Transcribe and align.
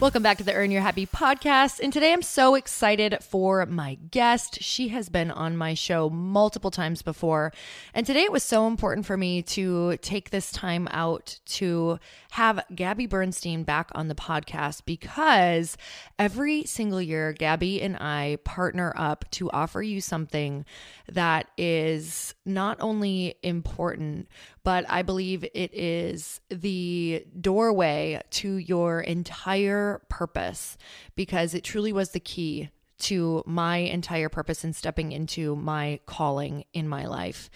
Welcome 0.00 0.22
back 0.22 0.38
to 0.38 0.44
the 0.44 0.54
Earn 0.54 0.70
Your 0.70 0.80
Happy 0.80 1.04
podcast. 1.04 1.78
And 1.78 1.92
today 1.92 2.14
I'm 2.14 2.22
so 2.22 2.54
excited 2.54 3.18
for 3.22 3.66
my 3.66 3.98
guest. 4.10 4.62
She 4.62 4.88
has 4.88 5.10
been 5.10 5.30
on 5.30 5.58
my 5.58 5.74
show 5.74 6.08
multiple 6.08 6.70
times 6.70 7.02
before. 7.02 7.52
And 7.92 8.06
today 8.06 8.22
it 8.22 8.32
was 8.32 8.42
so 8.42 8.66
important 8.66 9.04
for 9.04 9.18
me 9.18 9.42
to 9.42 9.98
take 9.98 10.30
this 10.30 10.52
time 10.52 10.88
out 10.90 11.38
to 11.44 11.98
have 12.30 12.64
Gabby 12.74 13.04
Bernstein 13.04 13.62
back 13.62 13.90
on 13.94 14.08
the 14.08 14.14
podcast 14.14 14.86
because 14.86 15.76
every 16.18 16.64
single 16.64 17.02
year, 17.02 17.34
Gabby 17.34 17.82
and 17.82 17.98
I 17.98 18.38
partner 18.42 18.94
up 18.96 19.26
to 19.32 19.50
offer 19.50 19.82
you 19.82 20.00
something 20.00 20.64
that 21.08 21.50
is 21.58 22.34
not 22.46 22.78
only 22.80 23.34
important, 23.42 24.28
but 24.62 24.84
I 24.88 25.02
believe 25.02 25.44
it 25.44 25.74
is 25.74 26.40
the 26.48 27.24
doorway 27.40 28.20
to 28.30 28.56
your 28.56 29.00
entire 29.00 30.02
purpose 30.08 30.76
because 31.14 31.54
it 31.54 31.64
truly 31.64 31.92
was 31.92 32.10
the 32.10 32.20
key 32.20 32.70
to 33.00 33.42
my 33.46 33.78
entire 33.78 34.28
purpose 34.28 34.62
in 34.62 34.72
stepping 34.72 35.12
into 35.12 35.56
my 35.56 36.00
calling 36.06 36.64
in 36.72 36.86
my 36.86 37.06
life. 37.06 37.50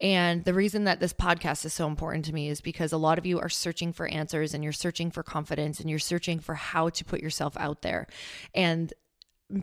And 0.00 0.44
the 0.44 0.54
reason 0.54 0.84
that 0.84 1.00
this 1.00 1.12
podcast 1.12 1.64
is 1.64 1.72
so 1.72 1.86
important 1.86 2.24
to 2.26 2.34
me 2.34 2.48
is 2.48 2.60
because 2.60 2.92
a 2.92 2.98
lot 2.98 3.18
of 3.18 3.24
you 3.24 3.38
are 3.40 3.48
searching 3.48 3.92
for 3.92 4.08
answers 4.08 4.54
and 4.54 4.62
you're 4.62 4.72
searching 4.72 5.10
for 5.10 5.22
confidence 5.22 5.80
and 5.80 5.88
you're 5.88 5.98
searching 5.98 6.40
for 6.40 6.54
how 6.54 6.88
to 6.90 7.04
put 7.04 7.20
yourself 7.20 7.56
out 7.56 7.82
there. 7.82 8.08
And 8.54 8.92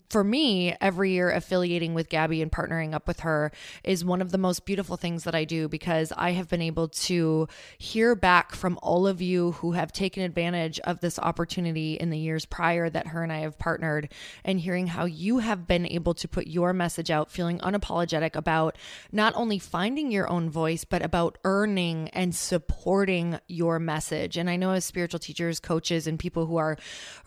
for 0.09 0.23
me, 0.23 0.75
every 0.81 1.11
year 1.11 1.30
affiliating 1.30 1.94
with 1.94 2.09
Gabby 2.09 2.41
and 2.41 2.52
partnering 2.52 2.95
up 2.95 3.08
with 3.08 3.19
her 3.19 3.52
is 3.83 4.03
one 4.03 4.19
of 4.19 4.31
the 4.31 4.39
most 4.39 4.66
beautiful 4.66 4.97
things 4.97 5.25
that 5.25 5.36
I 5.36 5.44
do 5.44 5.67
because 5.67 6.11
I 6.17 6.31
have 6.31 6.50
been 6.50 6.61
able 6.61 6.88
to 6.88 7.47
hear 7.78 8.16
back 8.16 8.56
from 8.56 8.80
all 8.81 9.06
of 9.06 9.22
you 9.22 9.52
who 9.53 9.73
have 9.73 9.91
taken 9.91 10.23
advantage 10.23 10.80
of 10.80 11.02
this 11.02 11.19
opportunity 11.19 11.94
in 11.94 12.09
the 12.09 12.17
years 12.17 12.45
prior 12.45 12.89
that 12.89 13.08
her 13.08 13.22
and 13.22 13.31
I 13.31 13.39
have 13.39 13.59
partnered 13.59 14.11
and 14.44 14.59
hearing 14.59 14.88
how 14.88 15.06
you 15.06 15.38
have 15.38 15.67
been 15.67 15.86
able 15.86 16.16
to 16.16 16.28
put 16.28 16.47
your 16.47 16.73
message 16.73 17.11
out, 17.11 17.30
feeling 17.30 17.59
unapologetic 17.59 18.36
about 18.36 18.80
not 19.11 19.36
only 19.36 19.59
finding 19.59 20.11
your 20.11 20.28
own 20.28 20.50
voice, 20.50 20.84
but 20.84 21.03
about 21.03 21.38
earning 21.44 22.09
and 22.09 22.34
supporting 22.34 23.40
your 23.47 23.78
message. 23.78 24.35
And 24.35 24.50
I 24.50 24.56
know 24.56 24.72
as 24.72 24.84
spiritual 24.84 25.19
teachers, 25.19 25.59
coaches, 25.59 26.07
and 26.07 26.18
people 26.18 26.47
who 26.47 26.57
are 26.57 26.75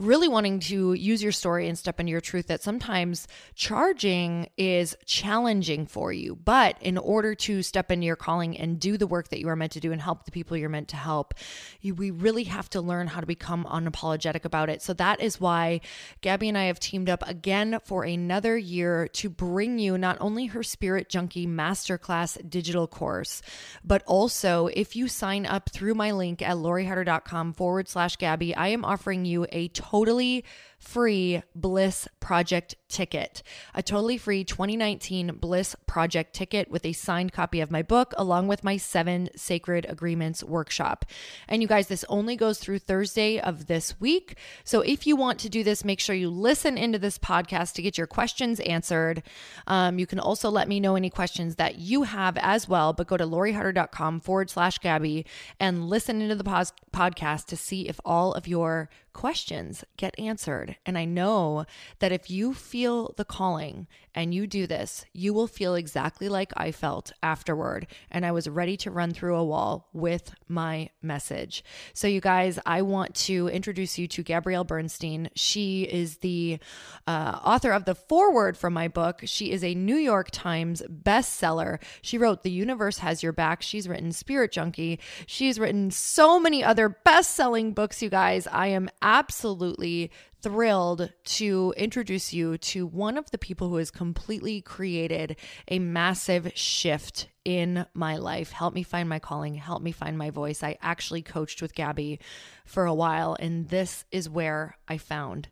really 0.01 0.27
wanting 0.27 0.59
to 0.61 0.95
use 0.95 1.23
your 1.23 1.31
story 1.31 1.69
and 1.69 1.79
step 1.79 2.01
into 2.01 2.11
your 2.11 2.21
truth 2.21 2.48
that 2.49 2.63
sometimes 2.63 3.29
charging 3.55 4.49
is 4.57 4.97
challenging 5.07 5.87
for 5.87 6.13
you. 6.13 6.37
But 6.37 6.77
in 6.81 6.99
order 6.99 7.35
to 7.37 7.63
step 7.63 7.91
into 7.91 8.07
your 8.07 8.17
calling 8.17 8.59
and 8.59 8.81
do 8.81 8.97
the 8.97 9.07
work 9.07 9.29
that 9.29 9.41
you 9.41 9.49
are 9.49 9.57
meant 9.57 9.73
to 9.73 9.81
do 9.81 9.93
and 9.93 10.03
help 10.03 10.25
the 10.25 10.31
people 10.31 10.57
you're 10.57 10.69
meant 10.69 10.89
to 10.89 10.97
help, 10.97 11.35
you, 11.81 11.95
we 11.95 12.11
really 12.11 12.45
have 12.45 12.69
to 12.71 12.81
learn 12.81 13.07
how 13.07 13.21
to 13.21 13.27
become 13.27 13.65
unapologetic 13.65 14.45
about 14.45 14.69
it. 14.69 14.83
So 14.83 14.93
that 14.95 15.21
is 15.21 15.41
why 15.41 15.81
Gabby 16.21 16.49
and 16.49 16.59
I 16.59 16.65
have 16.65 16.81
teamed 16.81 17.09
up 17.09 17.23
again 17.27 17.79
for 17.85 18.05
another 18.05 18.57
year 18.57 19.09
to 19.09 19.29
bring 19.29 19.79
you 19.79 19.97
not 19.97 20.17
only 20.21 20.47
her 20.47 20.63
Spirit 20.63 21.09
Junkie 21.09 21.47
Masterclass 21.47 22.49
digital 22.49 22.87
course, 22.87 23.43
but 23.85 24.03
also 24.07 24.67
if 24.69 24.97
you 24.97 25.09
sign 25.09 25.47
up 25.47 25.71
through 25.71 25.95
my 25.95 26.11
link 26.11 26.43
at 26.43 26.57
loriharder.com 26.57 27.53
forward 27.53 27.89
slash 27.89 28.17
Gabby, 28.17 28.55
I 28.55 28.69
am 28.69 28.85
offering 28.85 29.25
you 29.25 29.47
a 29.53 29.69
totally 29.69 30.45
free 30.79 31.43
Bliss 31.55 32.09
Project 32.21 32.77
ticket, 32.89 33.43
a 33.75 33.83
totally 33.83 34.17
free 34.17 34.45
2019 34.45 35.37
Bliss 35.37 35.77
Project 35.87 36.33
ticket 36.35 36.71
with 36.71 36.85
a 36.85 36.93
signed 36.93 37.33
copy 37.33 37.61
of 37.61 37.71
my 37.71 37.83
book, 37.83 38.15
along 38.17 38.49
with 38.49 38.65
my 38.65 38.77
seven 38.77 39.29
sacred 39.37 39.87
agreements 39.89 40.43
workshop. 40.43 41.05
And 41.49 41.61
you 41.63 41.69
guys, 41.69 41.89
this 41.89 42.05
only 42.09 42.37
goes 42.37 42.59
through 42.59 42.79
Thursday 42.79 43.39
of 43.39 43.67
this 43.67 44.01
week. 44.01 44.37
So 44.65 44.81
if 44.81 45.07
you 45.07 45.17
want 45.17 45.39
to 45.41 45.49
do 45.49 45.63
this, 45.63 45.85
make 45.85 46.01
sure 46.01 46.15
you 46.15 46.31
listen 46.31 46.79
into 46.79 46.99
this 46.99 47.19
podcast 47.19 47.75
to 47.75 47.83
get 47.83 47.99
your 47.99 48.07
questions 48.07 48.61
answered. 48.61 49.23
Um, 49.67 49.99
you 49.99 50.07
can 50.07 50.21
also 50.21 50.51
let 50.51 50.69
me 50.69 50.81
know 50.81 50.97
any 50.97 51.11
questions 51.11 51.57
that 51.57 51.79
you 51.79 52.05
have 52.05 52.37
as 52.39 52.69
well, 52.69 52.93
but 52.93 53.09
go 53.09 53.17
to 53.17 53.27
loriharder.com 53.27 54.21
forward 54.21 54.51
slash 54.51 54.79
Gabby 54.79 55.27
and 55.61 55.89
listen 55.89 56.23
into 56.23 56.35
the 56.35 56.45
pos- 56.45 56.73
podcast 56.93 57.47
to 57.47 57.57
see 57.57 57.89
if 57.89 58.01
all 58.05 58.33
of 58.33 58.47
your 58.47 58.89
questions 59.13 59.85
get 59.97 60.19
answered. 60.19 60.68
And 60.87 60.97
I 60.99 61.05
know 61.05 61.65
that 61.99 62.13
if 62.13 62.31
you 62.31 62.55
feel 62.55 63.15
the 63.17 63.25
calling 63.25 63.87
and 64.15 64.35
you 64.35 64.47
do 64.47 64.67
this, 64.67 65.05
you 65.13 65.33
will 65.33 65.47
feel 65.47 65.75
exactly 65.75 66.29
like 66.29 66.53
I 66.57 66.73
felt 66.73 67.13
afterward. 67.23 67.87
And 68.11 68.27
I 68.27 68.33
was 68.33 68.49
ready 68.49 68.77
to 68.79 68.91
run 68.91 69.13
through 69.13 69.37
a 69.37 69.45
wall 69.45 69.89
with 69.93 70.35
my 70.49 70.91
message. 71.03 71.65
So, 71.93 72.09
you 72.09 72.21
guys, 72.21 72.59
I 72.67 72.83
want 72.83 73.15
to 73.27 73.49
introduce 73.49 73.99
you 73.99 74.09
to 74.09 74.23
Gabrielle 74.23 74.65
Bernstein. 74.65 75.31
She 75.35 75.83
is 75.83 76.19
the 76.19 76.59
uh, 77.07 77.39
author 77.45 77.71
of 77.71 77.85
the 77.85 77.95
foreword 77.95 78.57
from 78.57 78.73
my 78.73 78.89
book. 78.89 79.21
She 79.25 79.53
is 79.53 79.63
a 79.63 79.75
New 79.75 79.97
York 79.97 80.31
Times 80.33 80.83
bestseller. 80.83 81.81
She 82.03 82.19
wrote 82.19 82.43
The 82.43 82.51
Universe 82.51 82.99
Has 82.99 83.23
Your 83.23 83.33
Back. 83.33 83.63
She's 83.63 83.89
written 83.89 84.13
Spirit 84.13 84.53
Junkie. 84.53 84.99
She's 85.27 85.59
written 85.59 85.91
so 85.91 86.41
many 86.41 86.65
other 86.65 86.89
best 86.89 87.35
selling 87.35 87.73
books, 87.73 88.03
you 88.03 88.11
guys. 88.11 88.47
I 88.47 88.69
am 88.69 88.89
absolutely 89.03 90.11
thrilled 90.43 91.13
to 91.25 91.75
introduce 91.77 92.33
you 92.33 92.59
to 92.59 92.87
one 92.87 93.19
of 93.19 93.31
the 93.31 93.39
people 93.39 93.69
who 93.69 93.77
has 93.77 93.91
completely 93.91 94.61
created 94.61 95.37
a 95.69 95.79
massive 95.79 96.53
shift 96.55 97.29
in 97.45 97.87
my 97.95 98.17
life. 98.17 98.53
Help 98.53 98.75
me 98.75 98.83
find 98.83 99.09
my 99.09 99.19
calling, 99.19 99.55
help 99.55 99.83
me 99.83 99.93
find 99.93 100.17
my 100.17 100.31
voice. 100.31 100.63
I 100.63 100.77
actually 100.81 101.23
coached 101.23 101.63
with 101.63 101.75
Gabby 101.75 102.21
for 102.65 102.85
a 102.87 102.95
while, 102.95 103.37
and 103.41 103.69
this 103.69 104.05
is 104.11 104.29
where 104.29 104.77
I 104.87 104.99
found 104.99 105.49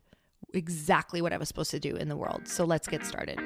exactly 0.53 1.21
what 1.21 1.33
I 1.33 1.37
was 1.37 1.47
supposed 1.47 1.71
to 1.71 1.79
do 1.79 1.95
in 1.95 2.07
the 2.07 2.15
world. 2.15 2.47
So 2.47 2.63
let's 2.63 2.87
get 2.87 3.05
started. 3.05 3.39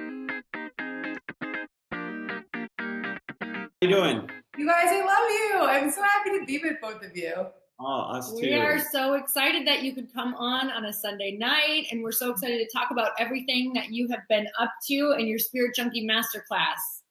How 3.82 3.88
you 3.88 3.90
doing? 3.90 4.30
You 4.58 4.68
guys, 4.68 4.90
I 4.90 5.04
love 5.04 5.30
you. 5.30 5.60
I'm 5.68 5.90
so 5.92 6.04
happy 6.04 6.38
to 6.38 6.46
be 6.46 6.60
with 6.64 6.80
both 6.82 7.04
of 7.04 7.18
you. 7.18 7.48
Oh, 7.84 8.02
us 8.12 8.32
too. 8.32 8.42
We 8.42 8.54
are 8.54 8.80
so 8.80 9.16
excited 9.16 9.66
that 9.66 9.82
you 9.82 9.94
could 9.94 10.14
come 10.14 10.36
on 10.36 10.70
on 10.70 10.86
a 10.86 10.94
Sunday 10.94 11.32
night, 11.32 11.88
and 11.92 12.04
we're 12.04 12.12
so 12.12 12.32
excited 12.32 12.58
to 12.60 12.78
talk 12.78 12.92
about 12.92 13.12
everything 13.18 13.74
that 13.74 13.92
you 13.92 14.08
have 14.10 14.22
been 14.30 14.48
up 14.60 14.72
to 14.88 15.16
in 15.18 15.26
your 15.26 15.40
Spirit 15.40 15.76
Junkie 15.76 16.06
Masterclass. 16.06 17.02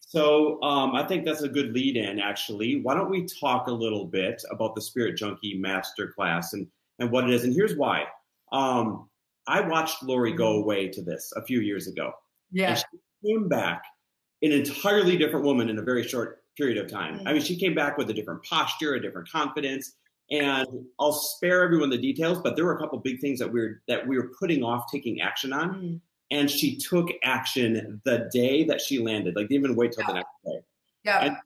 So 0.00 0.62
um, 0.62 0.94
I 0.94 1.06
think 1.06 1.26
that's 1.26 1.42
a 1.42 1.48
good 1.48 1.74
lead 1.74 1.98
in, 1.98 2.18
actually. 2.18 2.80
Why 2.80 2.94
don't 2.94 3.10
we 3.10 3.26
talk 3.26 3.66
a 3.66 3.72
little 3.72 4.06
bit 4.06 4.42
about 4.50 4.74
the 4.74 4.80
Spirit 4.80 5.18
Junkie 5.18 5.60
Masterclass 5.62 6.54
and, 6.54 6.66
and 6.98 7.10
what 7.10 7.24
it 7.24 7.30
is? 7.30 7.44
And 7.44 7.52
here's 7.52 7.76
why. 7.76 8.04
Um, 8.50 9.10
I 9.46 9.60
watched 9.60 10.02
Lori 10.02 10.32
go 10.32 10.62
away 10.62 10.88
to 10.88 11.02
this 11.02 11.30
a 11.36 11.42
few 11.42 11.60
years 11.60 11.88
ago. 11.88 12.12
Yeah. 12.50 12.70
And 12.70 12.78
she 12.78 13.28
came 13.28 13.48
back 13.48 13.82
an 14.40 14.52
entirely 14.52 15.18
different 15.18 15.44
woman 15.44 15.68
in 15.68 15.78
a 15.78 15.82
very 15.82 16.08
short 16.08 16.37
period 16.58 16.76
of 16.76 16.90
time. 16.90 17.22
I 17.24 17.32
mean, 17.32 17.42
she 17.42 17.56
came 17.56 17.74
back 17.74 17.96
with 17.96 18.10
a 18.10 18.12
different 18.12 18.42
posture, 18.42 18.94
a 18.94 19.00
different 19.00 19.30
confidence. 19.30 19.94
And 20.30 20.66
I'll 21.00 21.12
spare 21.12 21.62
everyone 21.62 21.88
the 21.88 21.96
details, 21.96 22.38
but 22.42 22.54
there 22.54 22.66
were 22.66 22.74
a 22.74 22.78
couple 22.78 22.98
big 22.98 23.20
things 23.20 23.38
that 23.38 23.50
we 23.50 23.60
were 23.60 23.82
that 23.88 24.06
we 24.06 24.18
were 24.18 24.30
putting 24.38 24.62
off 24.62 24.84
taking 24.92 25.22
action 25.22 25.54
on. 25.54 25.74
Mm. 25.74 26.00
And 26.30 26.50
she 26.50 26.76
took 26.76 27.08
action 27.22 28.02
the 28.04 28.28
day 28.30 28.64
that 28.64 28.82
she 28.82 28.98
landed. 28.98 29.36
Like 29.36 29.48
didn't 29.48 29.64
even 29.64 29.76
wait 29.76 29.92
till 29.92 30.06
the 30.06 30.12
next 30.12 30.28
day. 30.44 30.60
Yeah. 31.04 31.24
And 31.24 31.36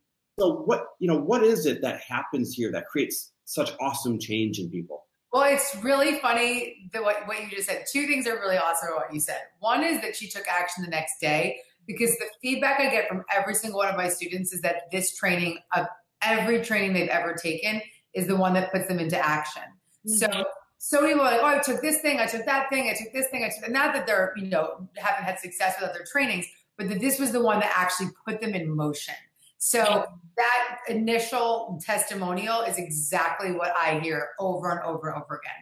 so 0.40 0.62
what 0.64 0.86
you 0.98 1.06
know, 1.06 1.16
what 1.16 1.44
is 1.44 1.66
it 1.66 1.80
that 1.82 2.00
happens 2.00 2.54
here 2.54 2.72
that 2.72 2.86
creates 2.86 3.30
such 3.44 3.70
awesome 3.80 4.18
change 4.18 4.58
in 4.58 4.68
people? 4.68 5.04
Well, 5.32 5.44
it's 5.44 5.76
really 5.82 6.18
funny 6.18 6.90
that 6.92 7.02
what, 7.02 7.26
what 7.26 7.42
you 7.42 7.48
just 7.48 7.68
said. 7.68 7.84
Two 7.90 8.06
things 8.06 8.26
are 8.26 8.34
really 8.34 8.58
awesome 8.58 8.88
about 8.88 9.06
what 9.06 9.14
you 9.14 9.20
said. 9.20 9.40
One 9.60 9.82
is 9.82 10.02
that 10.02 10.14
she 10.14 10.28
took 10.28 10.46
action 10.46 10.84
the 10.84 10.90
next 10.90 11.20
day. 11.20 11.58
Because 11.86 12.10
the 12.18 12.26
feedback 12.40 12.80
I 12.80 12.90
get 12.90 13.08
from 13.08 13.24
every 13.34 13.54
single 13.54 13.78
one 13.78 13.88
of 13.88 13.96
my 13.96 14.08
students 14.08 14.52
is 14.52 14.60
that 14.62 14.90
this 14.90 15.16
training 15.16 15.58
of 15.74 15.86
every 16.22 16.62
training 16.62 16.92
they've 16.92 17.08
ever 17.08 17.34
taken 17.34 17.82
is 18.14 18.26
the 18.26 18.36
one 18.36 18.54
that 18.54 18.72
puts 18.72 18.86
them 18.88 18.98
into 18.98 19.18
action. 19.18 19.62
Mm-hmm. 20.06 20.14
So 20.14 20.44
so 20.84 21.00
many 21.00 21.12
people 21.12 21.24
are 21.24 21.30
like, 21.30 21.40
oh, 21.42 21.46
I 21.46 21.58
took 21.60 21.80
this 21.80 22.00
thing, 22.00 22.18
I 22.18 22.26
took 22.26 22.44
that 22.44 22.68
thing, 22.68 22.90
I 22.90 22.94
took 22.94 23.12
this 23.12 23.28
thing, 23.28 23.44
I 23.44 23.50
took 23.50 23.70
not 23.70 23.94
that 23.94 24.04
they're, 24.04 24.32
you 24.36 24.46
know, 24.46 24.88
haven't 24.96 25.22
had 25.22 25.38
success 25.38 25.76
with 25.80 25.88
other 25.88 26.04
trainings, 26.10 26.44
but 26.76 26.88
that 26.88 27.00
this 27.00 27.20
was 27.20 27.30
the 27.30 27.40
one 27.40 27.60
that 27.60 27.72
actually 27.72 28.08
put 28.26 28.40
them 28.40 28.52
in 28.54 28.68
motion. 28.68 29.14
So 29.58 30.04
that 30.36 30.78
initial 30.88 31.80
testimonial 31.84 32.62
is 32.62 32.78
exactly 32.78 33.52
what 33.52 33.72
I 33.76 34.00
hear 34.00 34.30
over 34.40 34.72
and 34.72 34.80
over 34.80 35.08
and 35.08 35.22
over 35.22 35.36
again. 35.36 35.54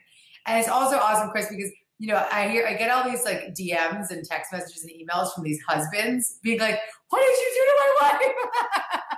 And 0.46 0.58
it's 0.58 0.70
also 0.70 0.96
awesome, 0.96 1.28
Chris, 1.28 1.50
because 1.50 1.70
you 2.00 2.06
know, 2.06 2.26
I 2.32 2.48
hear 2.48 2.66
I 2.66 2.72
get 2.72 2.90
all 2.90 3.04
these 3.08 3.26
like 3.26 3.52
DMs 3.54 4.10
and 4.10 4.24
text 4.24 4.50
messages 4.52 4.82
and 4.84 4.90
emails 4.90 5.34
from 5.34 5.44
these 5.44 5.60
husbands 5.68 6.38
being 6.42 6.58
like, 6.58 6.80
"What 7.10 7.20
did 7.20 7.28
you 7.28 7.50
do 7.54 7.66
to 7.66 7.76
my 7.78 7.94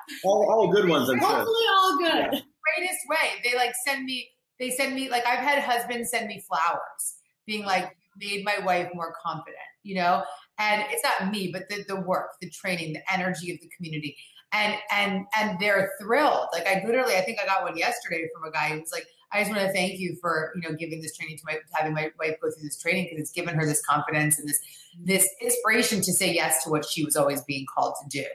wife?" 0.03 0.13
all, 0.25 0.51
all 0.51 0.73
good 0.73 0.89
ones, 0.89 1.09
I'm 1.09 1.21
sure. 1.21 1.29
Hopefully, 1.29 1.65
all 1.71 1.99
good. 1.99 2.09
Yeah. 2.09 2.41
Greatest 2.77 2.99
way. 3.09 3.41
They 3.45 3.57
like 3.57 3.73
send 3.87 4.05
me. 4.05 4.29
They 4.59 4.71
send 4.71 4.97
me 4.97 5.09
like 5.09 5.25
I've 5.25 5.39
had 5.39 5.63
husbands 5.63 6.11
send 6.11 6.27
me 6.27 6.43
flowers, 6.49 7.15
being 7.47 7.65
like, 7.65 7.97
"Made 8.17 8.45
my 8.45 8.59
wife 8.65 8.89
more 8.95 9.15
confident," 9.25 9.57
you 9.85 9.95
know. 9.95 10.25
And 10.59 10.85
it's 10.91 11.05
not 11.05 11.31
me, 11.31 11.53
but 11.53 11.69
the 11.69 11.85
the 11.87 12.01
work, 12.01 12.31
the 12.41 12.51
training, 12.51 12.95
the 12.95 13.13
energy 13.13 13.53
of 13.53 13.61
the 13.61 13.71
community 13.77 14.17
and 14.53 14.77
and 14.91 15.25
and 15.39 15.59
they're 15.59 15.93
thrilled. 16.01 16.49
Like 16.53 16.67
I 16.67 16.83
literally, 16.85 17.15
I 17.15 17.21
think 17.21 17.39
I 17.43 17.47
got 17.47 17.63
one 17.63 17.77
yesterday 17.77 18.29
from 18.35 18.49
a 18.49 18.53
guy 18.53 18.71
who 18.71 18.81
was 18.81 18.93
like, 18.93 19.07
"I 19.33 19.41
just 19.41 19.51
want 19.51 19.63
to 19.63 19.73
thank 19.73 19.99
you 19.99 20.17
for 20.21 20.53
you 20.55 20.63
know 20.63 20.75
giving 20.75 21.01
this 21.01 21.17
training 21.17 21.39
to 21.39 21.43
my 21.47 21.59
having 21.73 21.95
my 21.95 22.11
wife 22.19 22.37
go 22.41 22.51
through 22.51 22.63
this 22.63 22.81
training 22.81 23.05
because 23.05 23.21
it's 23.21 23.33
given 23.33 23.55
her 23.55 23.67
this 23.67 23.85
confidence 23.85 24.39
and 24.39 24.49
this 24.49 24.61
this 24.99 25.29
inspiration 25.41 26.01
to 26.03 26.13
say 26.13 26.33
yes 26.33 26.65
to 26.65 26.71
what 26.71 26.85
she 26.85 27.05
was 27.05 27.17
always 27.17 27.43
being 27.43 27.67
called 27.73 27.95
to 28.03 28.09
do." 28.09 28.27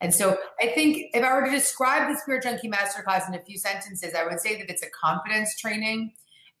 And 0.00 0.12
so 0.12 0.36
I 0.60 0.66
think 0.66 1.10
if 1.14 1.22
I 1.22 1.32
were 1.32 1.44
to 1.44 1.50
describe 1.50 2.12
the 2.12 2.18
Spirit 2.18 2.42
Junkie 2.42 2.68
Masterclass 2.68 3.28
in 3.28 3.34
a 3.34 3.42
few 3.44 3.56
sentences, 3.56 4.14
I 4.14 4.24
would 4.24 4.40
say 4.40 4.58
that 4.58 4.68
it's 4.68 4.82
a 4.82 4.90
confidence 4.90 5.56
training. 5.60 6.12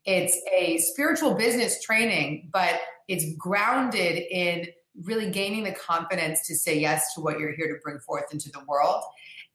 It's 0.04 0.36
a 0.52 0.78
spiritual 0.78 1.34
business 1.34 1.82
training, 1.82 2.50
but 2.52 2.80
it's 3.08 3.24
grounded 3.36 4.22
in 4.30 4.68
really 5.00 5.30
gaining 5.30 5.64
the 5.64 5.72
confidence 5.72 6.46
to 6.46 6.54
say 6.54 6.78
yes 6.78 7.14
to 7.14 7.20
what 7.20 7.38
you're 7.38 7.52
here 7.52 7.68
to 7.68 7.80
bring 7.82 7.98
forth 8.00 8.32
into 8.32 8.50
the 8.50 8.62
world, 8.66 9.02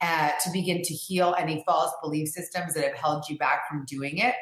uh, 0.01 0.31
to 0.43 0.49
begin 0.51 0.81
to 0.81 0.93
heal 0.93 1.35
any 1.37 1.63
false 1.65 1.91
belief 2.01 2.29
systems 2.29 2.73
that 2.73 2.83
have 2.83 2.95
held 2.95 3.27
you 3.29 3.37
back 3.37 3.67
from 3.69 3.85
doing 3.85 4.17
it, 4.17 4.35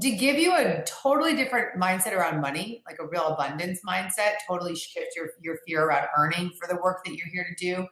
to 0.00 0.10
give 0.10 0.36
you 0.36 0.54
a 0.54 0.82
totally 0.84 1.36
different 1.36 1.80
mindset 1.80 2.12
around 2.12 2.40
money, 2.40 2.82
like 2.86 2.98
a 3.00 3.06
real 3.06 3.28
abundance 3.28 3.80
mindset, 3.86 4.34
totally 4.48 4.74
shift 4.74 5.14
your, 5.14 5.30
your 5.40 5.58
fear 5.66 5.84
around 5.84 6.08
earning 6.16 6.50
for 6.60 6.66
the 6.68 6.80
work 6.82 7.04
that 7.04 7.14
you're 7.14 7.28
here 7.28 7.46
to 7.56 7.64
do. 7.64 7.86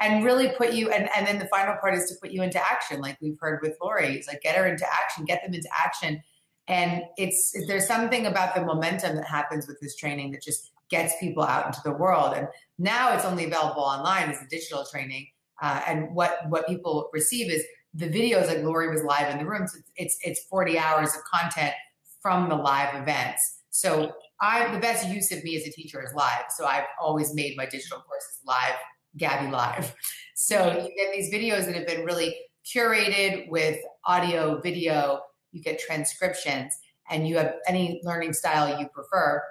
And 0.00 0.24
really 0.24 0.50
put 0.56 0.74
you, 0.74 0.90
and, 0.90 1.08
and 1.16 1.26
then 1.26 1.40
the 1.40 1.46
final 1.46 1.74
part 1.80 1.92
is 1.92 2.08
to 2.08 2.14
put 2.22 2.30
you 2.30 2.42
into 2.42 2.64
action, 2.64 3.00
like 3.00 3.18
we've 3.20 3.38
heard 3.40 3.58
with 3.62 3.76
Lori. 3.82 4.14
It's 4.14 4.28
like 4.28 4.42
get 4.42 4.54
her 4.54 4.64
into 4.64 4.86
action, 4.86 5.24
get 5.24 5.42
them 5.42 5.54
into 5.54 5.68
action. 5.76 6.22
And 6.68 7.02
it's 7.16 7.52
there's 7.66 7.88
something 7.88 8.26
about 8.26 8.54
the 8.54 8.64
momentum 8.64 9.16
that 9.16 9.24
happens 9.24 9.66
with 9.66 9.80
this 9.80 9.96
training 9.96 10.30
that 10.32 10.42
just 10.42 10.70
gets 10.90 11.14
people 11.20 11.42
out 11.42 11.66
into 11.66 11.80
the 11.84 11.92
world. 11.92 12.34
And 12.34 12.48
now 12.78 13.14
it's 13.14 13.24
only 13.24 13.44
available 13.44 13.82
online 13.82 14.30
as 14.30 14.42
a 14.42 14.46
digital 14.48 14.84
training. 14.90 15.26
Uh, 15.60 15.82
and 15.86 16.14
what 16.14 16.48
what 16.48 16.66
people 16.66 17.10
receive 17.12 17.50
is 17.50 17.64
the 17.94 18.08
videos. 18.08 18.46
Like 18.46 18.62
Lori 18.62 18.88
was 18.88 19.02
live 19.02 19.30
in 19.32 19.38
the 19.38 19.46
rooms. 19.46 19.72
So 19.72 19.80
it's 19.96 20.18
it's 20.22 20.44
40 20.44 20.78
hours 20.78 21.14
of 21.14 21.22
content 21.24 21.74
from 22.20 22.48
the 22.48 22.54
live 22.54 22.94
events. 23.00 23.60
So 23.70 24.12
I 24.40 24.72
the 24.72 24.78
best 24.78 25.08
use 25.08 25.32
of 25.32 25.42
me 25.44 25.56
as 25.56 25.66
a 25.66 25.70
teacher 25.70 26.02
is 26.02 26.14
live. 26.14 26.44
So 26.56 26.64
I've 26.64 26.86
always 27.00 27.34
made 27.34 27.56
my 27.56 27.66
digital 27.66 27.98
courses 27.98 28.40
live, 28.46 28.74
Gabby 29.16 29.50
live. 29.50 29.94
So 30.40 30.68
you 30.68 30.94
get 30.96 31.12
these 31.12 31.34
videos 31.34 31.66
that 31.66 31.74
have 31.74 31.86
been 31.88 32.04
really 32.04 32.32
curated 32.64 33.48
with 33.48 33.76
audio, 34.04 34.60
video. 34.60 35.18
You 35.50 35.60
get 35.60 35.80
transcriptions, 35.80 36.72
and 37.10 37.26
you 37.26 37.36
have 37.38 37.54
any 37.66 38.00
learning 38.04 38.34
style 38.34 38.78
you 38.78 38.86
prefer 38.94 39.42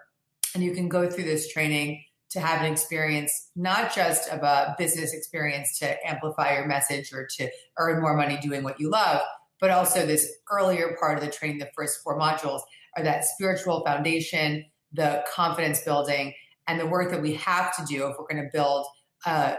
and 0.57 0.65
you 0.65 0.73
can 0.73 0.89
go 0.89 1.07
through 1.07 1.23
this 1.23 1.47
training 1.53 2.03
to 2.31 2.39
have 2.39 2.61
an 2.61 2.71
experience, 2.71 3.51
not 3.55 3.93
just 3.93 4.27
of 4.29 4.41
a 4.41 4.75
business 4.79 5.13
experience 5.13 5.77
to 5.77 5.95
amplify 6.05 6.55
your 6.55 6.65
message 6.65 7.13
or 7.13 7.27
to 7.37 7.47
earn 7.77 8.01
more 8.01 8.17
money 8.17 8.39
doing 8.41 8.63
what 8.63 8.79
you 8.79 8.89
love, 8.89 9.21
but 9.61 9.69
also 9.69 10.03
this 10.03 10.27
earlier 10.51 10.97
part 10.99 11.15
of 11.15 11.23
the 11.23 11.29
training, 11.29 11.59
the 11.59 11.69
first 11.75 11.99
four 12.03 12.19
modules 12.19 12.61
are 12.97 13.03
that 13.03 13.23
spiritual 13.23 13.85
foundation, 13.85 14.65
the 14.91 15.23
confidence 15.31 15.83
building, 15.83 16.33
and 16.67 16.79
the 16.79 16.87
work 16.87 17.11
that 17.11 17.21
we 17.21 17.35
have 17.35 17.75
to 17.77 17.85
do 17.85 18.07
if 18.07 18.15
we're 18.17 18.25
going 18.27 18.43
to 18.43 18.49
build. 18.51 18.87
Uh, 19.23 19.55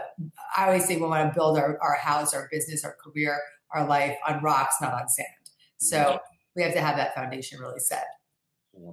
I 0.57 0.65
always 0.65 0.85
say 0.85 0.97
we 0.97 1.03
want 1.03 1.31
to 1.31 1.33
build 1.33 1.57
our, 1.57 1.79
our 1.81 1.95
house, 1.95 2.33
our 2.33 2.49
business, 2.51 2.83
our 2.83 2.97
career, 3.01 3.39
our 3.73 3.87
life 3.87 4.17
on 4.27 4.43
rocks, 4.43 4.75
not 4.81 4.93
on 4.93 5.07
sand. 5.07 5.27
So 5.77 6.19
we 6.57 6.63
have 6.63 6.73
to 6.73 6.81
have 6.81 6.97
that 6.97 7.15
foundation 7.15 7.61
really 7.61 7.79
set. 7.79 8.03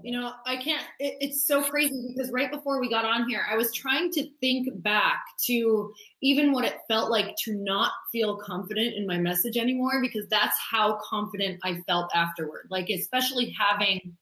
You 0.03 0.12
know, 0.12 0.33
I 0.47 0.56
can't, 0.56 0.85
it, 0.99 1.17
it's 1.21 1.47
so 1.47 1.62
crazy 1.62 2.15
because 2.15 2.31
right 2.31 2.50
before 2.50 2.81
we 2.81 2.88
got 2.88 3.05
on 3.05 3.29
here, 3.29 3.44
I 3.50 3.56
was 3.56 3.73
trying 3.73 4.11
to 4.12 4.29
think 4.41 4.69
back 4.83 5.23
to 5.47 5.93
even 6.23 6.53
what 6.53 6.65
it 6.65 6.79
felt 6.88 7.11
like 7.11 7.35
to 7.44 7.55
not 7.55 7.93
feel 8.12 8.37
confident 8.37 8.94
in 8.97 9.06
my 9.06 9.19
message 9.19 9.56
anymore 9.56 10.00
because 10.00 10.27
that's 10.29 10.56
how 10.71 10.99
confident 11.03 11.61
I 11.65 11.83
felt 11.87 12.11
afterward. 12.15 12.69
Like, 12.71 12.91
especially 12.91 13.55
having 13.59 14.17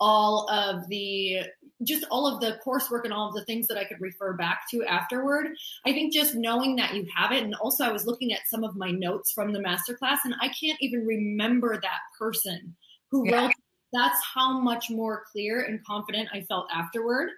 all 0.00 0.48
of 0.50 0.88
the 0.88 1.40
just 1.82 2.04
all 2.10 2.26
of 2.26 2.40
the 2.40 2.58
coursework 2.66 3.04
and 3.04 3.12
all 3.12 3.28
of 3.28 3.34
the 3.34 3.44
things 3.44 3.66
that 3.66 3.78
I 3.78 3.84
could 3.84 4.00
refer 4.00 4.34
back 4.34 4.62
to 4.70 4.84
afterward. 4.84 5.48
I 5.86 5.92
think 5.92 6.12
just 6.12 6.34
knowing 6.34 6.76
that 6.76 6.94
you 6.94 7.06
have 7.14 7.32
it, 7.32 7.42
and 7.42 7.54
also 7.54 7.84
I 7.84 7.92
was 7.92 8.06
looking 8.06 8.32
at 8.32 8.40
some 8.50 8.64
of 8.64 8.76
my 8.76 8.90
notes 8.90 9.32
from 9.32 9.52
the 9.52 9.60
masterclass, 9.60 10.18
and 10.24 10.34
I 10.40 10.48
can't 10.48 10.78
even 10.80 11.06
remember 11.06 11.78
that 11.80 12.00
person 12.18 12.74
who 13.10 13.28
yeah. 13.28 13.42
wrote 13.42 13.52
that's 13.92 14.20
how 14.34 14.60
much 14.60 14.90
more 14.90 15.24
clear 15.30 15.62
and 15.62 15.84
confident 15.84 16.28
I 16.32 16.42
felt 16.42 16.66
afterward. 16.74 17.30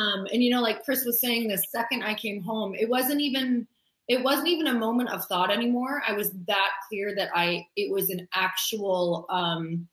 Um, 0.00 0.26
and 0.32 0.42
you 0.42 0.50
know, 0.50 0.62
like 0.62 0.84
Chris 0.84 1.04
was 1.04 1.20
saying, 1.20 1.48
the 1.48 1.58
second 1.58 2.02
I 2.02 2.14
came 2.14 2.42
home, 2.42 2.74
it 2.74 2.88
wasn't 2.88 3.20
even 3.20 3.66
it 4.08 4.22
wasn't 4.22 4.48
even 4.48 4.66
a 4.66 4.74
moment 4.74 5.10
of 5.10 5.24
thought 5.26 5.50
anymore. 5.50 6.02
I 6.06 6.12
was 6.12 6.32
that 6.46 6.70
clear 6.88 7.14
that 7.16 7.30
I 7.34 7.66
it 7.76 7.90
was 7.90 8.10
an 8.10 8.28
actual 8.34 9.26
um, 9.30 9.88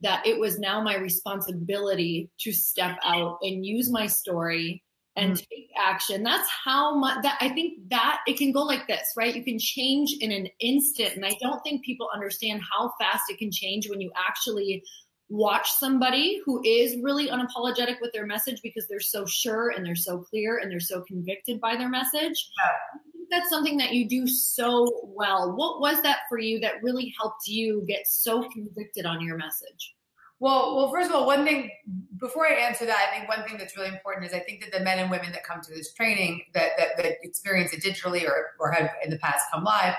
that 0.00 0.26
it 0.26 0.38
was 0.38 0.58
now 0.58 0.82
my 0.82 0.96
responsibility 0.96 2.30
to 2.40 2.52
step 2.52 2.98
out 3.04 3.38
and 3.42 3.64
use 3.64 3.90
my 3.90 4.06
story 4.06 4.82
and 5.16 5.32
mm-hmm. 5.32 5.44
take 5.50 5.70
action. 5.78 6.22
That's 6.22 6.48
how 6.64 6.94
much 6.94 7.18
that 7.22 7.36
I 7.40 7.50
think 7.50 7.88
that 7.90 8.20
it 8.26 8.38
can 8.38 8.52
go 8.52 8.62
like 8.62 8.86
this, 8.86 9.12
right? 9.16 9.34
You 9.34 9.44
can 9.44 9.58
change 9.58 10.16
in 10.20 10.32
an 10.32 10.48
instant. 10.60 11.16
And 11.16 11.24
I 11.24 11.32
don't 11.40 11.60
think 11.62 11.84
people 11.84 12.08
understand 12.14 12.62
how 12.70 12.92
fast 12.98 13.24
it 13.28 13.38
can 13.38 13.50
change 13.50 13.88
when 13.88 14.00
you 14.00 14.10
actually 14.16 14.82
watch 15.30 15.70
somebody 15.70 16.42
who 16.44 16.60
is 16.64 16.96
really 17.02 17.28
unapologetic 17.28 18.00
with 18.00 18.12
their 18.12 18.26
message 18.26 18.60
because 18.62 18.86
they're 18.88 19.00
so 19.00 19.24
sure 19.24 19.70
and 19.70 19.86
they're 19.86 19.94
so 19.94 20.18
clear 20.18 20.58
and 20.58 20.70
they're 20.70 20.80
so 20.80 21.02
convicted 21.02 21.60
by 21.60 21.76
their 21.76 21.88
message. 21.88 22.50
Yeah. 22.58 23.00
That's 23.30 23.48
something 23.48 23.76
that 23.76 23.94
you 23.94 24.08
do 24.08 24.26
so 24.26 25.02
well. 25.04 25.54
What 25.54 25.80
was 25.80 26.02
that 26.02 26.18
for 26.28 26.40
you 26.40 26.58
that 26.60 26.82
really 26.82 27.14
helped 27.18 27.46
you 27.46 27.84
get 27.86 28.08
so 28.08 28.48
convicted 28.48 29.06
on 29.06 29.20
your 29.20 29.36
message? 29.36 29.94
Well, 30.40 30.74
well, 30.74 30.90
first 30.90 31.10
of 31.10 31.14
all, 31.14 31.26
one 31.26 31.44
thing 31.44 31.70
before 32.18 32.48
I 32.48 32.54
answer 32.54 32.86
that, 32.86 33.08
I 33.08 33.16
think 33.16 33.28
one 33.28 33.46
thing 33.46 33.56
that's 33.56 33.76
really 33.76 33.90
important 33.90 34.26
is 34.26 34.32
I 34.32 34.40
think 34.40 34.62
that 34.62 34.72
the 34.72 34.82
men 34.82 34.98
and 34.98 35.10
women 35.10 35.30
that 35.32 35.44
come 35.44 35.60
to 35.60 35.70
this 35.70 35.92
training 35.92 36.42
that 36.54 36.70
that, 36.78 36.96
that 36.96 37.12
experience 37.22 37.72
it 37.72 37.84
digitally 37.84 38.26
or 38.26 38.52
or 38.58 38.72
have 38.72 38.90
in 39.04 39.10
the 39.10 39.18
past 39.18 39.44
come 39.52 39.62
live, 39.62 39.94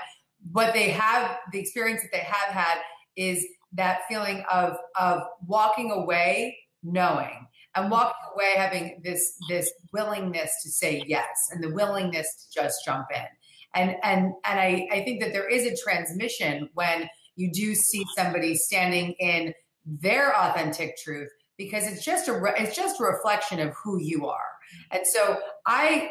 what 0.50 0.74
they 0.74 0.90
have, 0.90 1.38
the 1.52 1.60
experience 1.60 2.02
that 2.02 2.10
they 2.12 2.18
have 2.18 2.52
had 2.52 2.78
is 3.16 3.46
that 3.74 4.00
feeling 4.08 4.44
of 4.50 4.76
of 4.98 5.22
walking 5.46 5.90
away 5.90 6.56
knowing 6.82 7.46
and 7.74 7.90
walking 7.90 8.14
away 8.34 8.52
having 8.56 9.00
this 9.02 9.34
this 9.48 9.72
willingness 9.92 10.50
to 10.62 10.70
say 10.70 11.02
yes 11.06 11.28
and 11.50 11.62
the 11.62 11.72
willingness 11.72 12.26
to 12.26 12.60
just 12.62 12.76
jump 12.84 13.06
in. 13.14 13.24
And 13.74 13.96
and 14.02 14.32
and 14.44 14.60
I, 14.60 14.88
I 14.92 15.02
think 15.02 15.22
that 15.22 15.32
there 15.32 15.48
is 15.48 15.64
a 15.64 15.82
transmission 15.82 16.68
when 16.74 17.08
you 17.36 17.50
do 17.52 17.74
see 17.74 18.04
somebody 18.16 18.54
standing 18.54 19.12
in 19.18 19.54
their 19.86 20.36
authentic 20.36 20.96
truth 20.98 21.30
because 21.56 21.86
it's 21.86 22.04
just 22.04 22.28
a 22.28 22.38
re- 22.38 22.54
it's 22.58 22.76
just 22.76 23.00
a 23.00 23.04
reflection 23.04 23.60
of 23.60 23.72
who 23.82 24.00
you 24.00 24.26
are. 24.26 24.50
And 24.90 25.06
so 25.06 25.38
i 25.66 26.10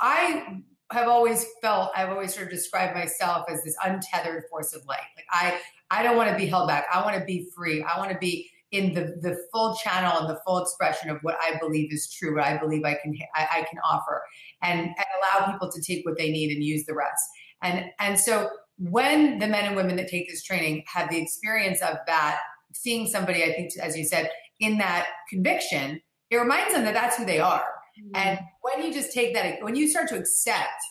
i 0.00 0.60
have 0.92 1.08
always 1.08 1.46
felt 1.62 1.90
i've 1.96 2.10
always 2.10 2.34
sort 2.34 2.46
of 2.46 2.52
described 2.52 2.94
myself 2.94 3.44
as 3.48 3.62
this 3.64 3.76
untethered 3.84 4.44
force 4.50 4.74
of 4.74 4.84
light 4.86 5.00
like 5.16 5.26
i 5.30 5.58
I 5.90 6.02
don't 6.02 6.16
want 6.16 6.30
to 6.30 6.36
be 6.36 6.46
held 6.46 6.68
back. 6.68 6.86
I 6.92 7.02
want 7.02 7.16
to 7.16 7.24
be 7.24 7.48
free. 7.54 7.82
I 7.82 7.98
want 7.98 8.10
to 8.10 8.18
be 8.18 8.50
in 8.72 8.94
the, 8.94 9.16
the 9.20 9.38
full 9.52 9.76
channel 9.76 10.18
and 10.18 10.28
the 10.28 10.40
full 10.44 10.60
expression 10.60 11.08
of 11.08 11.18
what 11.22 11.36
I 11.40 11.56
believe 11.60 11.92
is 11.92 12.10
true, 12.10 12.34
what 12.34 12.44
I 12.44 12.58
believe 12.58 12.84
I 12.84 12.94
can 13.00 13.16
I, 13.34 13.46
I 13.58 13.62
can 13.70 13.78
offer, 13.88 14.22
and, 14.62 14.80
and 14.80 15.06
allow 15.38 15.52
people 15.52 15.70
to 15.70 15.80
take 15.80 16.04
what 16.04 16.18
they 16.18 16.30
need 16.30 16.52
and 16.52 16.64
use 16.64 16.84
the 16.86 16.94
rest. 16.94 17.22
And 17.62 17.90
and 18.00 18.18
so 18.18 18.50
when 18.78 19.38
the 19.38 19.46
men 19.46 19.66
and 19.66 19.76
women 19.76 19.94
that 19.96 20.08
take 20.08 20.28
this 20.28 20.42
training 20.42 20.82
have 20.92 21.10
the 21.10 21.22
experience 21.22 21.80
of 21.80 21.98
that, 22.08 22.40
seeing 22.72 23.06
somebody, 23.06 23.44
I 23.44 23.52
think, 23.52 23.70
as 23.80 23.96
you 23.96 24.04
said, 24.04 24.30
in 24.58 24.78
that 24.78 25.06
conviction, 25.30 26.00
it 26.30 26.36
reminds 26.36 26.74
them 26.74 26.84
that 26.84 26.94
that's 26.94 27.16
who 27.16 27.24
they 27.24 27.38
are. 27.38 27.64
Mm-hmm. 27.98 28.16
And 28.16 28.38
when 28.62 28.86
you 28.86 28.92
just 28.92 29.12
take 29.12 29.34
that, 29.34 29.62
when 29.62 29.76
you 29.76 29.88
start 29.88 30.08
to 30.08 30.16
accept 30.16 30.82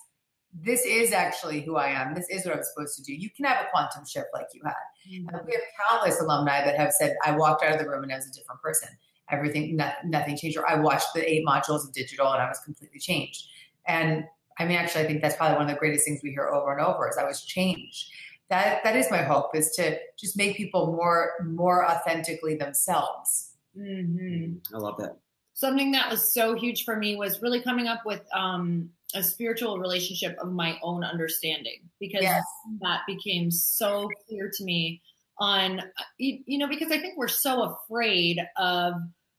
this 0.54 0.86
is 0.86 1.12
actually 1.12 1.62
who 1.62 1.78
I 1.78 1.88
am. 1.88 2.14
This 2.14 2.28
is 2.30 2.46
what 2.46 2.56
I'm 2.56 2.64
supposed 2.64 2.96
to 2.98 3.04
do. 3.04 3.14
You 3.14 3.30
can 3.32 3.46
have 3.46 3.66
a 3.66 3.70
quantum 3.72 4.06
shift 4.06 4.28
like 4.34 4.48
you 4.54 4.62
had. 4.64 4.74
Mm-hmm. 5.10 5.48
We 5.48 5.54
have 5.54 5.62
countless 5.90 6.22
alumni 6.22 6.64
that 6.64 6.78
have 6.78 6.92
said, 6.92 7.16
I 7.24 7.36
walked 7.36 7.64
out 7.64 7.74
of 7.74 7.80
the 7.80 7.90
room 7.90 8.04
and 8.04 8.12
I 8.12 8.18
was 8.18 8.28
a 8.28 8.32
different 8.32 8.62
person. 8.62 8.90
Everything, 9.32 9.76
no, 9.76 9.90
nothing 10.06 10.38
changed. 10.38 10.58
Or 10.58 10.70
I 10.70 10.80
watched 10.80 11.08
the 11.16 11.28
eight 11.28 11.46
modules 11.46 11.84
of 11.84 11.94
digital 11.94 12.32
and 12.32 12.42
I 12.42 12.48
was 12.48 12.60
completely 12.60 13.00
changed. 13.00 13.48
And 13.88 14.26
I 14.60 14.66
mean, 14.66 14.78
actually, 14.78 15.06
I 15.06 15.08
think 15.08 15.22
that's 15.22 15.36
probably 15.36 15.58
one 15.58 15.70
of 15.70 15.74
the 15.74 15.80
greatest 15.80 16.06
things 16.06 16.22
we 16.24 16.30
hear 16.30 16.50
over 16.50 16.72
and 16.72 16.86
over 16.86 17.10
is 17.10 17.18
I 17.18 17.24
was 17.24 17.44
changed. 17.44 18.12
That 18.50 18.84
that 18.84 18.96
is 18.96 19.10
my 19.10 19.24
hope 19.24 19.56
is 19.56 19.72
to 19.78 19.98
just 20.20 20.38
make 20.38 20.56
people 20.56 20.88
more 20.88 21.32
more 21.44 21.90
authentically 21.90 22.56
themselves. 22.56 23.56
Mm-hmm. 23.76 24.76
I 24.76 24.78
love 24.78 24.98
that. 25.00 25.18
Something 25.54 25.92
that 25.92 26.10
was 26.10 26.34
so 26.34 26.56
huge 26.56 26.84
for 26.84 26.96
me 26.96 27.16
was 27.16 27.42
really 27.42 27.62
coming 27.62 27.88
up 27.88 28.02
with 28.06 28.22
um, 28.34 28.90
a 29.14 29.24
spiritual 29.24 29.80
relationship 29.80 30.36
of 30.42 30.52
my 30.52 30.78
own 30.82 31.04
understanding 31.04 31.80
because 32.00 32.24
yes. 32.24 32.44
that 32.82 33.02
became 33.08 33.52
so 33.52 34.10
clear 34.28 34.50
to 34.54 34.64
me 34.64 35.02
on 35.40 35.82
you, 36.18 36.40
you 36.46 36.58
know 36.60 36.68
because 36.68 36.92
i 36.92 36.98
think 36.98 37.18
we're 37.18 37.28
so 37.28 37.64
afraid 37.64 38.40
of 38.58 38.94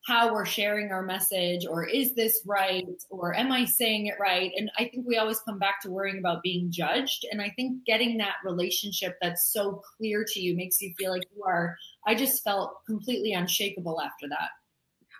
how 0.06 0.35
we're 0.35 0.44
sharing 0.44 0.90
our 0.90 1.02
message 1.02 1.64
or 1.66 1.85
is 1.85 2.14
this 2.14 2.42
right 2.44 2.85
or 3.11 3.35
am 3.35 3.50
i 3.50 3.64
saying 3.64 4.06
it 4.06 4.14
right? 4.21 4.52
And 4.56 4.71
i 4.78 4.85
think 4.85 5.06
we 5.06 5.16
always 5.16 5.40
come 5.40 5.59
back 5.59 5.80
to 5.83 5.90
worrying 5.90 6.18
about 6.18 6.42
being 6.42 6.71
judged. 6.71 7.26
And 7.30 7.40
i 7.40 7.50
think 7.56 7.85
getting 7.87 8.18
that 8.18 8.35
relationship 8.44 9.16
that's 9.23 9.52
so 9.52 9.83
clear 9.97 10.25
to 10.28 10.40
you 10.40 10.56
makes 10.56 10.80
you 10.80 10.92
feel 10.99 11.11
like 11.11 11.25
you 11.35 11.42
are 11.44 11.76
i 12.06 12.14
just 12.14 12.44
felt 12.44 12.85
completely 12.87 13.33
unshakable 13.33 14.00
after 14.00 14.28
that 14.28 14.50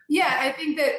yeah 0.09 0.39
i 0.41 0.51
think 0.51 0.77
that 0.77 0.93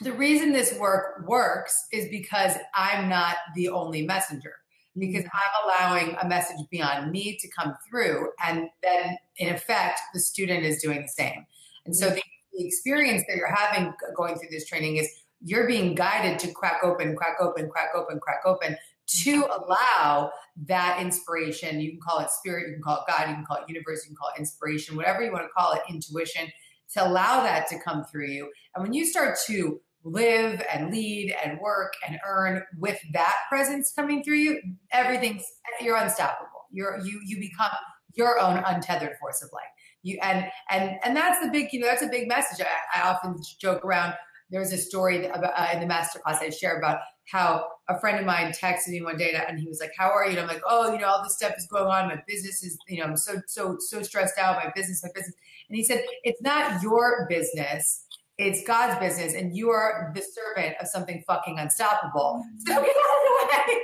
the 0.00 0.12
reason 0.12 0.52
this 0.52 0.76
work 0.78 1.26
works 1.26 1.86
is 1.92 2.08
because 2.08 2.52
I'm 2.74 3.08
not 3.08 3.36
the 3.54 3.68
only 3.68 4.04
messenger, 4.04 4.54
because 4.98 5.24
mm-hmm. 5.24 5.36
I'm 5.36 5.88
allowing 5.88 6.16
a 6.20 6.28
message 6.28 6.58
beyond 6.70 7.10
me 7.10 7.38
to 7.40 7.48
come 7.48 7.74
through. 7.88 8.30
And 8.44 8.68
then, 8.82 9.16
in 9.38 9.54
effect, 9.54 10.00
the 10.12 10.20
student 10.20 10.64
is 10.64 10.82
doing 10.82 11.02
the 11.02 11.08
same. 11.08 11.46
And 11.86 11.94
so, 11.94 12.06
mm-hmm. 12.06 12.16
the, 12.16 12.22
the 12.52 12.66
experience 12.66 13.22
that 13.28 13.36
you're 13.36 13.54
having 13.54 13.92
going 14.16 14.36
through 14.36 14.50
this 14.50 14.66
training 14.66 14.96
is 14.96 15.08
you're 15.42 15.66
being 15.66 15.94
guided 15.94 16.38
to 16.40 16.52
crack 16.52 16.80
open, 16.82 17.14
crack 17.14 17.36
open, 17.40 17.68
crack 17.68 17.90
open, 17.94 18.18
crack 18.18 18.40
open 18.44 18.76
to 19.06 19.46
allow 19.46 20.32
that 20.66 20.98
inspiration. 21.00 21.80
You 21.80 21.90
can 21.90 22.00
call 22.00 22.20
it 22.20 22.30
spirit, 22.30 22.68
you 22.68 22.74
can 22.74 22.82
call 22.82 22.96
it 22.96 23.10
God, 23.10 23.28
you 23.28 23.34
can 23.34 23.44
call 23.44 23.58
it 23.58 23.64
universe, 23.68 24.04
you 24.04 24.08
can 24.08 24.16
call 24.16 24.30
it 24.34 24.38
inspiration, 24.38 24.96
whatever 24.96 25.22
you 25.22 25.30
want 25.30 25.44
to 25.44 25.50
call 25.50 25.72
it, 25.72 25.82
intuition, 25.88 26.50
to 26.92 27.06
allow 27.06 27.42
that 27.42 27.66
to 27.68 27.78
come 27.80 28.04
through 28.04 28.28
you. 28.28 28.50
And 28.74 28.82
when 28.82 28.92
you 28.92 29.04
start 29.04 29.38
to 29.46 29.80
live 30.04 30.62
and 30.72 30.90
lead 30.90 31.34
and 31.44 31.58
work 31.60 31.94
and 32.06 32.18
earn 32.26 32.62
with 32.78 32.98
that 33.12 33.36
presence 33.48 33.92
coming 33.96 34.22
through 34.22 34.36
you, 34.36 34.60
everything's 34.92 35.42
you're 35.80 35.96
unstoppable. 35.96 36.66
You're 36.70 37.00
you 37.04 37.20
you 37.24 37.38
become 37.40 37.70
your 38.14 38.38
own 38.38 38.58
untethered 38.58 39.16
force 39.20 39.42
of 39.42 39.50
light. 39.52 39.62
You 40.02 40.18
and 40.22 40.46
and 40.70 40.98
and 41.04 41.16
that's 41.16 41.44
the 41.44 41.50
big 41.50 41.72
you 41.72 41.80
know 41.80 41.86
that's 41.86 42.02
a 42.02 42.08
big 42.08 42.28
message. 42.28 42.64
I, 42.64 43.00
I 43.00 43.08
often 43.10 43.36
joke 43.58 43.84
around. 43.84 44.14
There 44.54 44.60
was 44.60 44.72
a 44.72 44.78
story 44.78 45.26
about, 45.26 45.52
uh, 45.56 45.70
in 45.72 45.80
the 45.80 45.92
masterclass 45.92 46.40
I 46.40 46.50
shared 46.50 46.78
about 46.78 47.00
how 47.26 47.66
a 47.88 47.98
friend 47.98 48.20
of 48.20 48.24
mine 48.24 48.52
texted 48.52 48.88
me 48.88 49.02
one 49.02 49.16
day 49.16 49.34
and 49.34 49.58
he 49.58 49.66
was 49.66 49.80
like, 49.80 49.90
"How 49.98 50.10
are 50.10 50.24
you?" 50.24 50.30
And 50.30 50.40
I'm 50.40 50.46
like, 50.46 50.62
"Oh, 50.64 50.92
you 50.92 51.00
know, 51.00 51.08
all 51.08 51.24
this 51.24 51.34
stuff 51.34 51.54
is 51.58 51.66
going 51.66 51.86
on. 51.86 52.06
My 52.06 52.22
business 52.24 52.62
is, 52.62 52.78
you 52.86 52.98
know, 52.98 53.06
I'm 53.06 53.16
so 53.16 53.42
so 53.48 53.76
so 53.80 54.00
stressed 54.02 54.38
out. 54.38 54.62
My 54.64 54.70
business, 54.76 55.02
my 55.02 55.10
business." 55.12 55.34
And 55.68 55.76
he 55.76 55.82
said, 55.82 56.04
"It's 56.22 56.40
not 56.40 56.80
your 56.82 57.26
business." 57.28 58.06
It's 58.38 58.64
God's 58.64 58.98
business, 59.00 59.34
and 59.34 59.56
you 59.56 59.70
are 59.70 60.12
the 60.14 60.22
servant 60.22 60.76
of 60.80 60.86
something 60.88 61.22
fucking 61.26 61.58
unstoppable. 61.58 62.44
So 62.66 62.74
get 62.74 62.76
out 62.78 62.82
of 62.82 62.90
the 63.26 63.34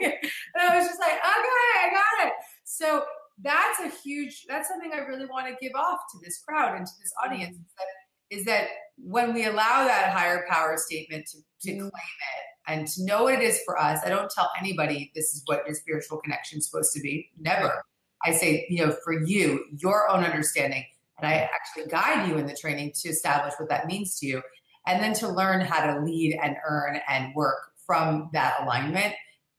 way. 0.02 0.20
And 0.54 0.62
I 0.62 0.76
was 0.76 0.86
just 0.88 1.00
like, 1.00 1.12
okay, 1.12 1.70
I 1.84 1.90
got 1.92 2.26
it. 2.26 2.32
So 2.64 3.04
that's 3.42 3.80
a 3.80 3.88
huge, 4.02 4.46
that's 4.48 4.68
something 4.68 4.90
I 4.92 4.98
really 4.98 5.26
want 5.26 5.46
to 5.46 5.54
give 5.60 5.76
off 5.76 6.00
to 6.12 6.18
this 6.24 6.40
crowd 6.40 6.76
and 6.76 6.86
to 6.86 6.92
this 7.00 7.12
audience 7.24 7.56
is 7.58 7.72
that, 7.78 8.36
is 8.38 8.44
that 8.46 8.68
when 9.02 9.35
we 9.35 9.45
allow 9.45 9.85
that 9.85 10.12
higher 10.12 10.45
power 10.49 10.76
statement 10.76 11.26
to, 11.26 11.38
to 11.62 11.71
mm-hmm. 11.71 11.80
claim 11.80 11.92
it 11.92 12.45
and 12.69 12.87
to 12.88 13.04
know 13.04 13.25
what 13.25 13.35
it 13.35 13.42
is 13.42 13.61
for 13.64 13.78
us, 13.78 14.00
I 14.04 14.09
don't 14.09 14.30
tell 14.30 14.50
anybody 14.59 15.11
this 15.14 15.35
is 15.35 15.42
what 15.47 15.66
your 15.66 15.75
spiritual 15.75 16.19
connection 16.19 16.59
is 16.59 16.69
supposed 16.69 16.92
to 16.95 17.00
be. 17.00 17.30
Never. 17.38 17.83
I 18.25 18.33
say, 18.33 18.66
you 18.69 18.85
know, 18.85 18.95
for 19.02 19.25
you, 19.25 19.64
your 19.78 20.11
own 20.11 20.25
understanding 20.25 20.85
and 21.23 21.30
I 21.30 21.49
actually 21.54 21.90
guide 21.90 22.28
you 22.28 22.37
in 22.37 22.47
the 22.47 22.54
training 22.54 22.92
to 23.02 23.09
establish 23.09 23.54
what 23.59 23.69
that 23.69 23.87
means 23.87 24.19
to 24.21 24.26
you. 24.26 24.42
And 24.87 25.02
then 25.02 25.12
to 25.14 25.28
learn 25.28 25.61
how 25.61 25.92
to 25.92 26.00
lead 26.00 26.38
and 26.42 26.57
earn 26.66 27.00
and 27.07 27.35
work 27.35 27.73
from 27.87 28.30
that 28.33 28.62
alignment. 28.62 29.14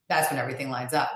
That's 0.10 0.30
when 0.32 0.40
everything 0.40 0.72
lines 0.72 0.94
up. 0.94 1.12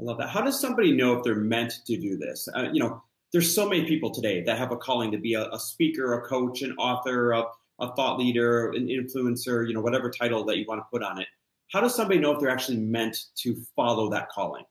I 0.00 0.02
love 0.02 0.18
that. 0.18 0.30
How 0.30 0.40
does 0.40 0.58
somebody 0.58 0.96
know 0.96 1.18
if 1.18 1.22
they're 1.22 1.36
meant 1.36 1.74
to 1.86 1.96
do 1.96 2.16
this? 2.16 2.48
Uh, 2.56 2.68
you 2.72 2.82
know, 2.82 3.02
there's 3.32 3.54
so 3.54 3.68
many 3.68 3.84
people 3.86 4.10
today 4.10 4.42
that 4.42 4.58
have 4.58 4.72
a 4.72 4.76
calling 4.76 5.10
to 5.10 5.18
be 5.18 5.34
a, 5.34 5.48
a 5.50 5.58
speaker, 5.58 6.14
a 6.14 6.28
coach, 6.28 6.62
an 6.62 6.72
author, 6.78 7.32
a, 7.32 7.44
a 7.80 7.94
thought 7.94 8.18
leader, 8.18 8.70
an 8.72 8.88
influencer, 8.88 9.66
you 9.66 9.74
know, 9.74 9.80
whatever 9.80 10.10
title 10.10 10.44
that 10.44 10.58
you 10.58 10.64
want 10.68 10.80
to 10.80 10.86
put 10.92 11.02
on 11.02 11.20
it. 11.20 11.26
How 11.72 11.80
does 11.80 11.94
somebody 11.94 12.20
know 12.20 12.32
if 12.32 12.40
they're 12.40 12.50
actually 12.50 12.78
meant 12.78 13.16
to 13.38 13.56
follow 13.74 14.10
that 14.10 14.28
calling? 14.28 14.64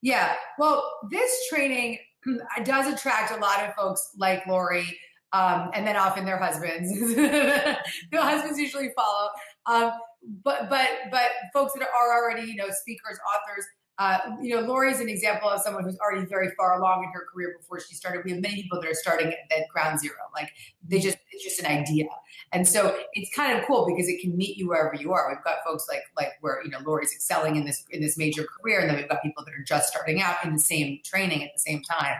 Yeah, 0.00 0.34
well, 0.58 0.90
this 1.10 1.30
training 1.50 1.98
does 2.64 2.92
attract 2.92 3.36
a 3.36 3.40
lot 3.40 3.62
of 3.62 3.74
folks 3.74 4.12
like 4.16 4.46
Lori, 4.46 4.86
um, 5.32 5.70
and 5.74 5.86
then 5.86 5.96
often 5.96 6.24
their 6.24 6.38
husbands. 6.38 6.90
the 7.14 7.78
husbands 8.14 8.58
usually 8.58 8.90
follow, 8.96 9.28
um, 9.66 9.92
but 10.42 10.70
but 10.70 10.88
but 11.10 11.30
folks 11.52 11.72
that 11.74 11.82
are 11.82 12.16
already 12.16 12.48
you 12.48 12.56
know 12.56 12.68
speakers, 12.70 13.18
authors. 13.34 13.66
Uh, 13.98 14.18
you 14.42 14.54
know, 14.54 14.60
Lori 14.60 14.90
is 14.90 15.00
an 15.00 15.08
example 15.08 15.48
of 15.48 15.60
someone 15.62 15.82
who's 15.84 15.98
already 15.98 16.26
very 16.26 16.50
far 16.56 16.78
along 16.78 17.04
in 17.04 17.10
her 17.12 17.26
career 17.32 17.54
before 17.58 17.80
she 17.80 17.94
started. 17.94 18.24
We 18.24 18.32
have 18.32 18.42
many 18.42 18.62
people 18.62 18.78
that 18.80 18.90
are 18.90 18.94
starting 18.94 19.28
at, 19.28 19.38
at 19.50 19.68
ground 19.70 20.00
zero, 20.00 20.16
like 20.34 20.50
they 20.86 20.98
just 20.98 21.16
it's 21.32 21.42
just 21.42 21.60
an 21.60 21.66
idea, 21.66 22.06
and 22.52 22.68
so 22.68 22.94
it's 23.14 23.34
kind 23.34 23.58
of 23.58 23.64
cool 23.64 23.86
because 23.86 24.08
it 24.08 24.20
can 24.20 24.36
meet 24.36 24.58
you 24.58 24.68
wherever 24.68 24.94
you 24.94 25.12
are. 25.12 25.30
We've 25.30 25.42
got 25.44 25.64
folks 25.66 25.86
like 25.88 26.02
like 26.16 26.32
where 26.42 26.62
you 26.62 26.70
know 26.70 26.78
Lori's 26.84 27.12
excelling 27.12 27.56
in 27.56 27.64
this 27.64 27.84
in 27.90 28.02
this 28.02 28.18
major 28.18 28.44
career, 28.44 28.80
and 28.80 28.90
then 28.90 28.96
we've 28.96 29.08
got 29.08 29.22
people 29.22 29.44
that 29.44 29.54
are 29.54 29.64
just 29.64 29.88
starting 29.88 30.20
out 30.20 30.44
in 30.44 30.52
the 30.52 30.58
same 30.58 31.00
training 31.02 31.42
at 31.42 31.50
the 31.54 31.60
same 31.60 31.82
time 31.82 32.18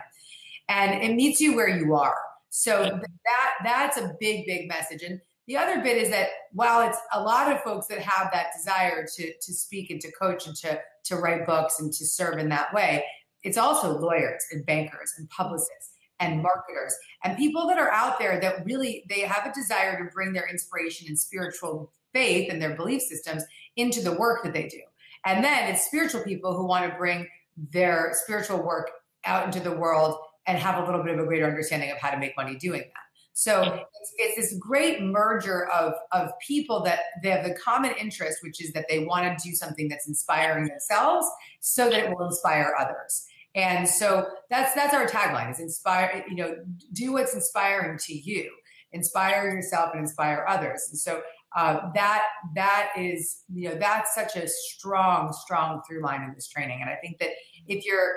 and 0.69 1.01
it 1.01 1.15
meets 1.15 1.39
you 1.39 1.55
where 1.55 1.69
you 1.69 1.95
are. 1.95 2.17
So 2.49 2.83
that 2.83 3.53
that's 3.63 3.97
a 3.97 4.15
big, 4.19 4.45
big 4.45 4.67
message. 4.67 5.03
And 5.03 5.21
the 5.47 5.57
other 5.57 5.81
bit 5.81 5.97
is 5.97 6.09
that 6.09 6.29
while 6.51 6.87
it's 6.87 6.97
a 7.13 7.21
lot 7.21 7.51
of 7.51 7.61
folks 7.61 7.87
that 7.87 7.99
have 7.99 8.31
that 8.33 8.47
desire 8.55 9.05
to 9.15 9.33
to 9.33 9.53
speak 9.53 9.89
and 9.89 10.01
to 10.01 10.11
coach 10.11 10.45
and 10.45 10.55
to 10.57 10.79
to 11.05 11.15
write 11.15 11.45
books 11.45 11.79
and 11.79 11.91
to 11.93 12.05
serve 12.05 12.37
in 12.37 12.49
that 12.49 12.73
way, 12.73 13.03
it's 13.43 13.57
also 13.57 13.97
lawyers 13.97 14.43
and 14.51 14.65
bankers 14.65 15.13
and 15.17 15.29
publicists 15.29 15.91
and 16.19 16.41
marketers 16.41 16.95
and 17.23 17.37
people 17.37 17.67
that 17.67 17.77
are 17.77 17.91
out 17.91 18.17
there 18.19 18.39
that 18.39 18.65
really 18.65 19.05
they 19.07 19.21
have 19.21 19.45
a 19.45 19.53
desire 19.53 19.97
to 19.97 20.11
bring 20.11 20.33
their 20.33 20.47
inspiration 20.49 21.07
and 21.07 21.17
spiritual 21.17 21.91
faith 22.13 22.51
and 22.51 22.61
their 22.61 22.75
belief 22.75 23.01
systems 23.01 23.43
into 23.75 24.01
the 24.01 24.13
work 24.13 24.43
that 24.43 24.53
they 24.53 24.67
do. 24.67 24.81
And 25.25 25.43
then 25.43 25.71
it's 25.71 25.85
spiritual 25.85 26.21
people 26.21 26.55
who 26.55 26.65
want 26.65 26.89
to 26.89 26.97
bring 26.97 27.27
their 27.71 28.11
spiritual 28.13 28.63
work 28.63 28.89
out 29.25 29.45
into 29.45 29.59
the 29.59 29.75
world 29.75 30.17
and 30.45 30.57
have 30.57 30.81
a 30.81 30.85
little 30.85 31.03
bit 31.03 31.13
of 31.13 31.19
a 31.19 31.25
greater 31.25 31.45
understanding 31.45 31.91
of 31.91 31.97
how 31.97 32.09
to 32.09 32.17
make 32.17 32.35
money 32.37 32.55
doing 32.55 32.81
that. 32.81 33.06
So 33.39 33.61
it's, 33.61 34.13
it's, 34.17 34.35
this 34.35 34.59
great 34.59 34.99
merger 34.99 35.69
of, 35.69 35.93
of 36.11 36.31
people 36.39 36.81
that 36.85 37.01
they 37.21 37.29
have 37.29 37.43
the 37.45 37.53
common 37.53 37.93
interest, 38.01 38.39
which 38.41 38.59
is 38.59 38.73
that 38.73 38.87
they 38.89 39.05
want 39.05 39.25
to 39.25 39.47
do 39.47 39.53
something 39.53 39.87
that's 39.87 40.07
inspiring 40.07 40.67
themselves 40.67 41.27
so 41.59 41.87
that 41.87 42.05
it 42.05 42.17
will 42.17 42.25
inspire 42.25 42.73
others. 42.79 43.27
And 43.53 43.87
so 43.87 44.25
that's 44.49 44.73
that's 44.73 44.95
our 44.95 45.05
tagline 45.05 45.51
is 45.51 45.59
inspire, 45.59 46.25
you 46.27 46.35
know, 46.35 46.55
do 46.93 47.13
what's 47.13 47.35
inspiring 47.35 47.99
to 48.05 48.13
you, 48.17 48.49
inspire 48.91 49.47
yourself 49.51 49.91
and 49.93 50.01
inspire 50.01 50.43
others. 50.49 50.87
And 50.89 50.97
so 50.97 51.21
uh, 51.55 51.91
that 51.93 52.23
that 52.55 52.89
is, 52.97 53.43
you 53.53 53.69
know, 53.69 53.75
that's 53.75 54.15
such 54.15 54.35
a 54.35 54.47
strong, 54.47 55.31
strong 55.31 55.83
through 55.87 56.01
line 56.01 56.23
in 56.23 56.33
this 56.33 56.47
training. 56.47 56.79
And 56.81 56.89
I 56.89 56.95
think 56.95 57.19
that 57.19 57.29
if 57.67 57.85
you're 57.85 58.13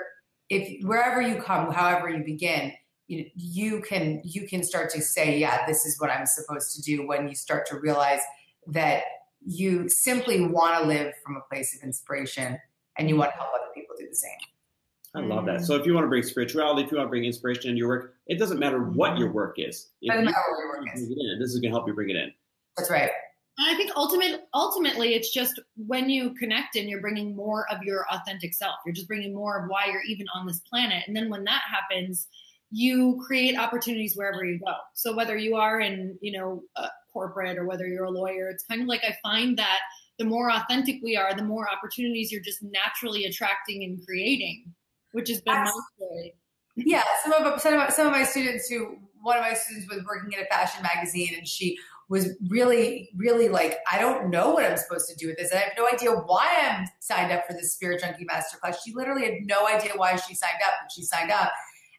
if 0.49 0.83
wherever 0.83 1.21
you 1.21 1.39
come, 1.39 1.71
however 1.71 2.09
you 2.09 2.23
begin, 2.23 2.73
you, 3.11 3.25
you 3.35 3.81
can 3.81 4.21
you 4.23 4.47
can 4.47 4.63
start 4.63 4.89
to 4.91 5.01
say, 5.01 5.37
yeah, 5.37 5.65
this 5.67 5.85
is 5.85 5.99
what 5.99 6.09
I'm 6.09 6.25
supposed 6.25 6.75
to 6.75 6.81
do. 6.81 7.05
When 7.05 7.27
you 7.27 7.35
start 7.35 7.67
to 7.67 7.77
realize 7.77 8.21
that 8.67 9.03
you 9.45 9.89
simply 9.89 10.45
want 10.45 10.81
to 10.81 10.87
live 10.87 11.13
from 11.23 11.35
a 11.35 11.41
place 11.53 11.75
of 11.75 11.83
inspiration 11.83 12.57
and 12.97 13.09
you 13.09 13.17
want 13.17 13.31
to 13.31 13.37
help 13.37 13.49
other 13.49 13.71
people 13.75 13.95
do 13.99 14.07
the 14.07 14.15
same. 14.15 14.31
I 15.13 15.19
love 15.19 15.45
that. 15.47 15.59
Mm. 15.59 15.65
So 15.65 15.75
if 15.75 15.85
you 15.85 15.93
want 15.93 16.05
to 16.05 16.09
bring 16.09 16.23
spirituality, 16.23 16.83
if 16.83 16.91
you 16.91 16.97
want 16.97 17.07
to 17.07 17.09
bring 17.09 17.25
inspiration 17.25 17.71
into 17.71 17.79
your 17.79 17.89
work, 17.89 18.15
it 18.27 18.39
doesn't 18.39 18.59
matter 18.59 18.81
what 18.81 19.17
your 19.17 19.33
work 19.33 19.55
is. 19.57 19.89
Doesn't 20.07 20.23
matter 20.23 20.37
what 20.49 20.59
your 20.59 20.69
work 20.69 20.87
is. 20.95 21.09
This 21.09 21.49
is 21.49 21.59
going 21.59 21.73
to 21.73 21.77
help 21.77 21.87
you 21.87 21.93
bring 21.93 22.11
it 22.11 22.15
in. 22.15 22.31
That's 22.77 22.89
right. 22.89 23.11
I 23.59 23.75
think 23.75 23.91
ultimate, 23.97 24.47
ultimately, 24.53 25.13
it's 25.15 25.33
just 25.33 25.59
when 25.75 26.09
you 26.09 26.33
connect 26.35 26.77
and 26.77 26.89
you're 26.89 27.01
bringing 27.01 27.35
more 27.35 27.65
of 27.69 27.83
your 27.83 28.05
authentic 28.09 28.53
self. 28.53 28.75
You're 28.85 28.95
just 28.95 29.09
bringing 29.09 29.35
more 29.35 29.61
of 29.61 29.69
why 29.69 29.87
you're 29.87 30.03
even 30.07 30.27
on 30.33 30.47
this 30.47 30.59
planet. 30.59 31.03
And 31.07 31.15
then 31.15 31.29
when 31.29 31.43
that 31.43 31.63
happens, 31.69 32.27
you 32.71 33.21
create 33.25 33.57
opportunities 33.57 34.15
wherever 34.15 34.43
you 34.45 34.59
go. 34.59 34.73
So 34.93 35.15
whether 35.15 35.37
you 35.37 35.55
are 35.55 35.81
in, 35.81 36.17
you 36.21 36.31
know, 36.31 36.63
uh, 36.75 36.87
corporate 37.11 37.57
or 37.57 37.65
whether 37.65 37.87
you're 37.87 38.05
a 38.05 38.09
lawyer. 38.09 38.49
It's 38.49 38.63
kind 38.63 38.81
of 38.81 38.87
like 38.87 39.03
I 39.03 39.15
find 39.21 39.57
that 39.57 39.79
the 40.17 40.25
more 40.25 40.51
authentic 40.51 40.97
we 41.03 41.15
are, 41.17 41.33
the 41.35 41.43
more 41.43 41.67
opportunities 41.69 42.31
you're 42.31 42.41
just 42.41 42.61
naturally 42.61 43.25
attracting 43.25 43.83
and 43.83 44.03
creating, 44.05 44.73
which 45.11 45.29
has 45.29 45.41
been 45.41 45.55
my 45.55 45.71
story. 45.95 46.33
Yeah, 46.75 47.03
some 47.23 47.33
of 47.33 47.61
some 47.61 47.73
of 47.73 47.79
my, 47.79 47.89
some 47.89 48.07
of 48.07 48.13
my 48.13 48.23
students 48.23 48.69
who 48.69 48.97
one 49.21 49.37
of 49.37 49.43
my 49.43 49.53
students 49.53 49.93
was 49.93 50.03
working 50.05 50.33
at 50.35 50.43
a 50.43 50.47
fashion 50.47 50.81
magazine 50.81 51.33
and 51.37 51.47
she 51.47 51.77
was 52.09 52.35
really, 52.49 53.09
really 53.15 53.47
like, 53.47 53.77
I 53.89 53.99
don't 53.99 54.29
know 54.29 54.51
what 54.51 54.65
I'm 54.65 54.75
supposed 54.75 55.07
to 55.09 55.15
do 55.15 55.27
with 55.27 55.37
this. 55.37 55.51
And 55.51 55.59
I 55.59 55.63
have 55.63 55.73
no 55.77 55.87
idea 55.87 56.11
why 56.11 56.47
I'm 56.69 56.85
signed 56.99 57.31
up 57.31 57.45
for 57.47 57.53
this 57.53 57.73
Spirit 57.73 58.01
Junkie 58.01 58.25
Masterclass. 58.25 58.75
She 58.83 58.93
literally 58.93 59.23
had 59.23 59.45
no 59.45 59.65
idea 59.65 59.91
why 59.95 60.17
she 60.17 60.35
signed 60.35 60.59
up, 60.65 60.73
but 60.81 60.91
she 60.91 61.03
signed 61.03 61.31
up. 61.31 61.51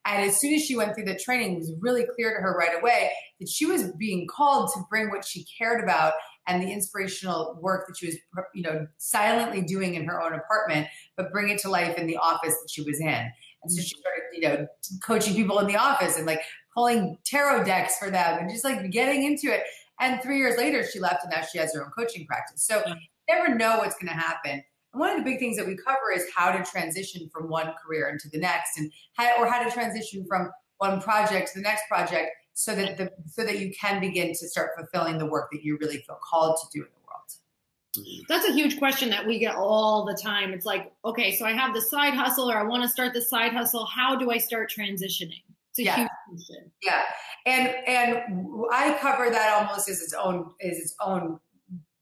And 0.05 0.29
as 0.29 0.41
soon 0.41 0.55
as 0.55 0.63
she 0.63 0.77
went 0.77 0.95
through 0.95 1.05
the 1.05 1.19
training, 1.19 1.55
it 1.55 1.59
was 1.59 1.73
really 1.81 2.05
clear 2.15 2.35
to 2.35 2.43
her 2.43 2.57
right 2.57 2.77
away 2.81 3.13
that 3.41 3.49
she 3.49 3.67
was 3.67 3.93
being 3.93 4.27
called 4.27 4.71
to 4.75 4.81
bring 4.91 5.11
what 5.11 5.25
she 5.25 5.47
cared 5.59 5.83
about 5.83 6.15
and 6.49 6.61
the 6.61 6.73
inspirational 6.73 7.57
work 7.61 7.87
that 7.87 7.97
she 7.97 8.07
was, 8.07 8.17
you 8.53 8.63
know, 8.63 8.87
silently 8.99 9.63
doing 9.63 9.95
in 9.95 10.05
her 10.07 10.21
own 10.21 10.35
apartment, 10.35 10.89
but 11.17 11.31
bring 11.31 11.51
it 11.51 11.61
to 11.61 11.71
life 11.71 11.97
in 11.97 12.07
the 12.07 12.17
office 12.17 12.55
that 12.61 12.69
she 12.69 12.83
was 12.83 13.01
in. 13.01 13.31
And 13.63 13.71
so 13.71 13.81
she 13.81 13.95
started, 13.95 14.23
you 14.33 14.41
know, 14.49 14.67
coaching 15.05 15.35
people 15.35 15.61
in 15.61 15.69
the 15.69 15.77
office 15.77 16.17
and 16.17 16.27
like 16.27 16.41
pulling 16.75 17.17
tarot 17.25 17.65
decks 17.65 17.97
for 17.99 18.11
them 18.11 18.39
and 18.41 18.51
just 18.51 18.65
like 18.65 18.91
getting 18.91 19.23
into 19.23 19.55
it. 19.55 19.63
And 20.01 20.21
three 20.21 20.39
years 20.39 20.59
later, 20.59 20.85
she 20.85 20.99
left 20.99 21.23
and 21.23 21.33
now 21.33 21.43
she 21.43 21.59
has 21.59 21.73
her 21.75 21.85
own 21.85 21.91
coaching 21.97 22.27
practice. 22.27 22.67
So 22.67 22.83
you 22.87 22.95
never 23.29 23.55
know 23.55 23.79
what's 23.79 23.95
going 23.95 24.09
to 24.09 24.19
happen. 24.19 24.65
One 24.93 25.11
of 25.11 25.19
the 25.19 25.25
big 25.25 25.39
things 25.39 25.57
that 25.57 25.67
we 25.67 25.77
cover 25.77 26.13
is 26.15 26.25
how 26.35 26.53
to 26.53 26.63
transition 26.65 27.29
from 27.33 27.49
one 27.49 27.73
career 27.85 28.09
into 28.11 28.29
the 28.29 28.39
next, 28.39 28.79
and 28.79 28.93
how, 29.15 29.33
or 29.39 29.47
how 29.47 29.63
to 29.63 29.71
transition 29.71 30.25
from 30.27 30.51
one 30.79 31.01
project 31.01 31.53
to 31.53 31.59
the 31.59 31.63
next 31.63 31.83
project, 31.89 32.31
so 32.55 32.75
that 32.75 32.99
the, 32.99 33.11
so 33.27 33.45
that 33.45 33.59
you 33.59 33.73
can 33.79 34.01
begin 34.01 34.29
to 34.29 34.49
start 34.49 34.73
fulfilling 34.77 35.19
the 35.19 35.27
work 35.27 35.49
that 35.53 35.65
you 35.65 35.79
really 35.81 35.99
feel 35.99 36.19
called 36.23 36.59
to 36.61 36.79
do 36.79 36.85
in 36.85 36.91
the 36.91 37.01
world. 37.07 38.27
That's 38.29 38.49
a 38.49 38.53
huge 38.53 38.79
question 38.79 39.09
that 39.11 39.27
we 39.27 39.39
get 39.39 39.55
all 39.55 40.05
the 40.05 40.15
time. 40.15 40.53
It's 40.53 40.67
like, 40.67 40.93
okay, 41.05 41.37
so 41.37 41.47
I 41.47 41.53
have 41.53 41.75
the 41.75 41.81
side 41.81 42.15
hustle, 42.15 42.51
or 42.51 42.59
I 42.59 42.63
want 42.63 42.83
to 42.83 42.89
start 42.89 43.15
the 43.15 43.23
side 43.23 43.53
hustle. 43.53 43.87
How 43.87 44.17
do 44.17 44.31
I 44.31 44.39
start 44.39 44.71
transitioning? 44.71 45.43
It's 45.71 45.79
a 45.79 45.85
yeah. 45.85 45.97
huge 45.97 46.09
question. 46.29 46.71
Yeah, 46.83 47.03
and 47.47 47.75
and 47.87 48.67
I 48.71 48.99
cover 49.01 49.31
that 49.31 49.55
almost 49.55 49.89
as 49.89 50.03
its 50.03 50.13
own 50.13 50.51
as 50.61 50.77
its 50.77 50.95
own 51.01 51.41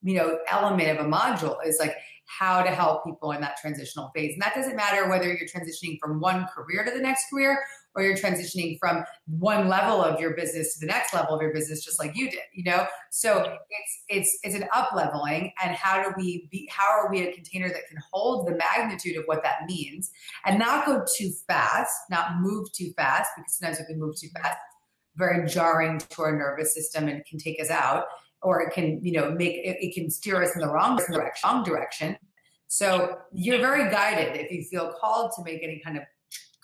you 0.02 0.14
know 0.14 0.38
element 0.49 0.99
of 0.99 1.04
a 1.04 1.09
module 1.09 1.57
is 1.64 1.78
like 1.78 1.97
how 2.38 2.62
to 2.62 2.71
help 2.71 3.04
people 3.04 3.33
in 3.33 3.40
that 3.40 3.57
transitional 3.57 4.11
phase. 4.14 4.33
And 4.35 4.42
that 4.42 4.54
doesn't 4.54 4.76
matter 4.76 5.09
whether 5.09 5.26
you're 5.26 5.49
transitioning 5.49 5.99
from 5.99 6.21
one 6.21 6.47
career 6.54 6.85
to 6.85 6.90
the 6.92 7.00
next 7.00 7.25
career 7.28 7.61
or 7.95 8.02
you're 8.02 8.16
transitioning 8.16 8.78
from 8.78 9.04
one 9.26 9.69
level 9.69 10.00
of 10.00 10.21
your 10.21 10.35
business 10.37 10.75
to 10.75 10.80
the 10.80 10.87
next 10.87 11.12
level 11.12 11.35
of 11.35 11.42
your 11.42 11.52
business 11.52 11.85
just 11.85 11.99
like 11.99 12.12
you 12.14 12.30
did, 12.30 12.40
you 12.54 12.62
know? 12.62 12.87
So 13.11 13.40
it's 13.40 14.04
it's 14.09 14.38
it's 14.45 14.54
an 14.54 14.69
up 14.73 14.90
leveling 14.95 15.52
and 15.62 15.75
how 15.75 16.02
do 16.04 16.14
we 16.16 16.47
be 16.52 16.71
how 16.71 16.88
are 16.88 17.11
we 17.11 17.26
a 17.26 17.33
container 17.33 17.69
that 17.69 17.88
can 17.88 17.99
hold 18.12 18.47
the 18.47 18.57
magnitude 18.57 19.16
of 19.16 19.25
what 19.26 19.42
that 19.42 19.66
means 19.66 20.12
and 20.45 20.57
not 20.57 20.87
go 20.87 21.04
too 21.16 21.33
fast, 21.49 21.92
not 22.11 22.40
move 22.40 22.71
too 22.73 22.92
fast 22.97 23.30
because 23.37 23.54
sometimes 23.57 23.80
if 23.80 23.87
we 23.88 23.97
move 23.97 24.14
too 24.16 24.28
fast, 24.40 24.57
very 25.16 25.49
jarring 25.49 25.99
to 25.99 26.23
our 26.23 26.37
nervous 26.37 26.73
system 26.73 27.09
and 27.09 27.25
can 27.26 27.40
take 27.40 27.61
us 27.61 27.71
out 27.71 28.04
or 28.42 28.62
it 28.62 28.73
can, 28.73 29.04
you 29.04 29.12
know, 29.12 29.30
make 29.30 29.56
it, 29.56 29.76
it 29.80 29.94
can 29.94 30.11
steer 30.11 30.42
us 30.42 30.54
in 30.54 30.61
the 30.61 30.68
wrong 30.68 30.97
direction, 30.97 31.49
wrong 31.49 31.62
direction. 31.62 32.16
So 32.68 33.18
you're 33.32 33.59
very 33.59 33.90
guided 33.90 34.37
if 34.37 34.50
you 34.50 34.64
feel 34.64 34.92
called 35.00 35.32
to 35.37 35.42
make 35.44 35.62
any 35.62 35.80
kind 35.85 35.97
of 35.97 36.04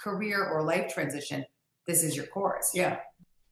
career 0.01 0.45
or 0.45 0.63
life 0.63 0.93
transition. 0.93 1.45
This 1.87 2.03
is 2.03 2.17
your 2.17 2.27
course. 2.27 2.71
Yeah. 2.75 2.99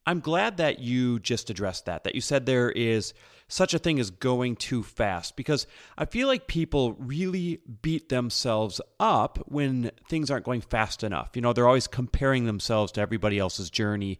I'm 0.05 0.19
glad 0.19 0.57
that 0.57 0.79
you 0.79 1.19
just 1.19 1.49
addressed 1.49 1.85
that, 1.85 2.03
that 2.03 2.13
you 2.15 2.21
said 2.21 2.45
there 2.45 2.69
is 2.69 3.13
such 3.47 3.73
a 3.73 3.79
thing 3.79 3.99
as 3.99 4.09
going 4.09 4.55
too 4.55 4.83
fast, 4.83 5.35
because 5.35 5.67
I 5.97 6.05
feel 6.05 6.27
like 6.27 6.47
people 6.47 6.93
really 6.93 7.59
beat 7.81 8.09
themselves 8.09 8.81
up 8.99 9.39
when 9.47 9.91
things 10.07 10.31
aren't 10.31 10.45
going 10.45 10.61
fast 10.61 11.03
enough. 11.03 11.31
You 11.35 11.41
know, 11.41 11.53
they're 11.53 11.67
always 11.67 11.87
comparing 11.87 12.45
themselves 12.45 12.91
to 12.93 13.01
everybody 13.01 13.37
else's 13.37 13.69
journey. 13.69 14.19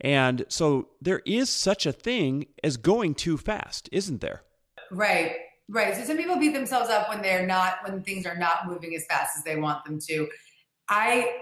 And 0.00 0.44
so 0.48 0.88
there 1.00 1.20
is 1.26 1.50
such 1.50 1.86
a 1.86 1.92
thing 1.92 2.46
as 2.64 2.76
going 2.76 3.14
too 3.14 3.36
fast, 3.36 3.88
isn't 3.92 4.20
there? 4.20 4.42
Right. 4.90 5.36
Right. 5.68 5.94
So 5.94 6.02
some 6.04 6.16
people 6.16 6.36
beat 6.36 6.52
themselves 6.52 6.90
up 6.90 7.08
when 7.08 7.22
they're 7.22 7.46
not 7.46 7.76
when 7.84 8.02
things 8.02 8.26
are 8.26 8.36
not 8.36 8.66
moving 8.66 8.94
as 8.96 9.04
fast 9.06 9.36
as 9.38 9.44
they 9.44 9.56
want 9.56 9.84
them 9.84 10.00
to. 10.08 10.28
I 10.88 11.36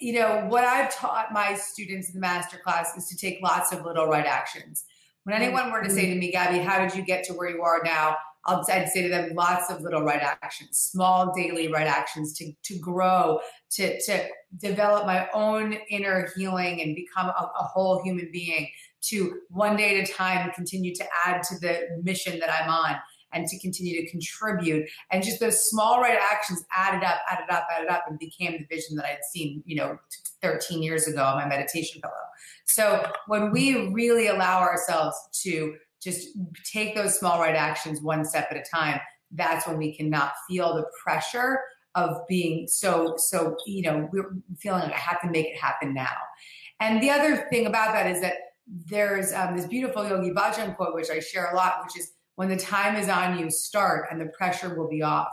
you 0.00 0.14
know, 0.14 0.46
what 0.48 0.64
I've 0.64 0.94
taught 0.94 1.32
my 1.32 1.54
students 1.54 2.08
in 2.08 2.14
the 2.14 2.20
master 2.20 2.56
class 2.56 2.96
is 2.96 3.06
to 3.08 3.16
take 3.16 3.40
lots 3.42 3.72
of 3.72 3.84
little 3.84 4.06
right 4.06 4.24
actions. 4.24 4.84
When 5.24 5.34
mm-hmm. 5.34 5.44
anyone 5.44 5.70
were 5.70 5.82
to 5.82 5.90
say 5.90 6.06
to 6.12 6.18
me, 6.18 6.32
Gabby, 6.32 6.58
how 6.58 6.78
did 6.78 6.96
you 6.96 7.02
get 7.02 7.24
to 7.24 7.34
where 7.34 7.50
you 7.50 7.62
are 7.62 7.82
now? 7.84 8.16
I'll, 8.46 8.64
I'd 8.70 8.88
say 8.88 9.02
to 9.02 9.08
them, 9.08 9.34
lots 9.34 9.70
of 9.70 9.82
little 9.82 10.02
right 10.02 10.22
actions, 10.22 10.78
small 10.78 11.32
daily 11.34 11.68
right 11.68 11.86
actions 11.86 12.32
to, 12.38 12.52
to 12.64 12.78
grow, 12.78 13.40
to, 13.72 14.00
to 14.02 14.28
develop 14.58 15.06
my 15.06 15.28
own 15.34 15.76
inner 15.90 16.28
healing 16.36 16.80
and 16.80 16.96
become 16.96 17.26
a, 17.26 17.50
a 17.58 17.62
whole 17.64 18.02
human 18.02 18.30
being, 18.32 18.68
to 19.02 19.40
one 19.48 19.76
day 19.76 19.98
at 19.98 20.08
a 20.08 20.12
time 20.12 20.50
continue 20.52 20.94
to 20.94 21.04
add 21.24 21.42
to 21.42 21.58
the 21.58 22.00
mission 22.02 22.38
that 22.38 22.50
I'm 22.50 22.70
on 22.70 22.96
and 23.32 23.46
to 23.46 23.58
continue 23.58 24.00
to 24.02 24.10
contribute. 24.10 24.88
And 25.10 25.22
just 25.22 25.40
those 25.40 25.68
small 25.68 26.00
right 26.00 26.18
actions 26.32 26.64
added 26.76 27.04
up, 27.04 27.20
added 27.30 27.50
up, 27.50 27.66
added 27.72 27.88
up, 27.88 28.04
and 28.08 28.18
became 28.18 28.52
the 28.52 28.74
vision 28.74 28.96
that 28.96 29.04
I'd 29.04 29.24
seen, 29.30 29.62
you 29.66 29.76
know, 29.76 29.98
13 30.42 30.82
years 30.82 31.06
ago 31.06 31.22
on 31.22 31.36
my 31.36 31.46
meditation 31.46 32.00
pillow. 32.00 32.14
So 32.64 33.10
when 33.26 33.52
we 33.52 33.88
really 33.92 34.28
allow 34.28 34.60
ourselves 34.60 35.16
to 35.42 35.76
just 36.02 36.28
take 36.64 36.94
those 36.94 37.18
small 37.18 37.38
right 37.38 37.54
actions 37.54 38.00
one 38.00 38.24
step 38.24 38.48
at 38.50 38.56
a 38.56 38.64
time, 38.74 39.00
that's 39.32 39.66
when 39.66 39.76
we 39.76 39.94
cannot 39.94 40.32
feel 40.48 40.74
the 40.74 40.84
pressure 41.02 41.60
of 41.94 42.16
being 42.28 42.66
so, 42.68 43.14
so, 43.16 43.56
you 43.66 43.82
know, 43.82 44.08
we're 44.12 44.32
feeling 44.58 44.82
like 44.82 44.92
I 44.92 44.98
have 44.98 45.20
to 45.22 45.30
make 45.30 45.46
it 45.46 45.56
happen 45.56 45.92
now. 45.92 46.16
And 46.80 47.02
the 47.02 47.10
other 47.10 47.46
thing 47.50 47.66
about 47.66 47.92
that 47.92 48.06
is 48.06 48.20
that 48.20 48.34
there's 48.66 49.32
um, 49.32 49.56
this 49.56 49.66
beautiful 49.66 50.06
Yogi 50.06 50.30
Bhajan 50.30 50.76
quote, 50.76 50.94
which 50.94 51.10
I 51.10 51.20
share 51.20 51.50
a 51.50 51.56
lot, 51.56 51.84
which 51.84 51.98
is 51.98 52.12
when 52.36 52.48
the 52.48 52.56
time 52.56 52.96
is 52.96 53.08
on 53.08 53.38
you, 53.38 53.50
start 53.50 54.06
and 54.10 54.20
the 54.20 54.26
pressure 54.26 54.74
will 54.74 54.88
be 54.88 55.02
off. 55.02 55.28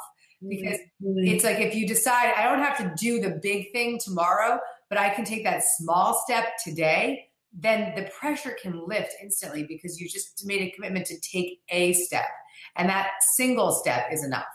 Because 0.47 0.77
mm-hmm. 1.03 1.27
it's 1.27 1.43
like 1.43 1.59
if 1.59 1.73
you 1.73 1.87
decide, 1.87 2.33
I 2.35 2.43
don't 2.43 2.63
have 2.63 2.77
to 2.77 2.93
do 2.97 3.19
the 3.19 3.39
big 3.41 3.71
thing 3.71 3.99
tomorrow, 4.03 4.59
but 4.89 4.97
I 4.97 5.09
can 5.09 5.25
take 5.25 5.43
that 5.43 5.63
small 5.63 6.21
step 6.25 6.57
today, 6.63 7.26
then 7.59 7.93
the 7.95 8.03
pressure 8.03 8.55
can 8.61 8.85
lift 8.87 9.13
instantly 9.21 9.63
because 9.63 9.99
you 9.99 10.07
just 10.07 10.45
made 10.45 10.61
a 10.61 10.71
commitment 10.71 11.07
to 11.07 11.19
take 11.19 11.59
a 11.69 11.93
step. 11.93 12.27
And 12.75 12.87
that 12.87 13.09
single 13.21 13.71
step 13.71 14.05
is 14.11 14.23
enough. 14.23 14.45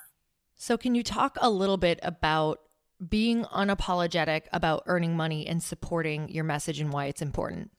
So, 0.54 0.76
can 0.76 0.94
you 0.94 1.02
talk 1.02 1.36
a 1.40 1.50
little 1.50 1.76
bit 1.76 1.98
about 2.02 2.60
being 3.08 3.44
unapologetic 3.46 4.42
about 4.52 4.84
earning 4.86 5.16
money 5.16 5.46
and 5.46 5.60
supporting 5.60 6.28
your 6.28 6.44
message 6.44 6.78
and 6.78 6.92
why 6.92 7.06
it's 7.06 7.20
important? 7.20 7.72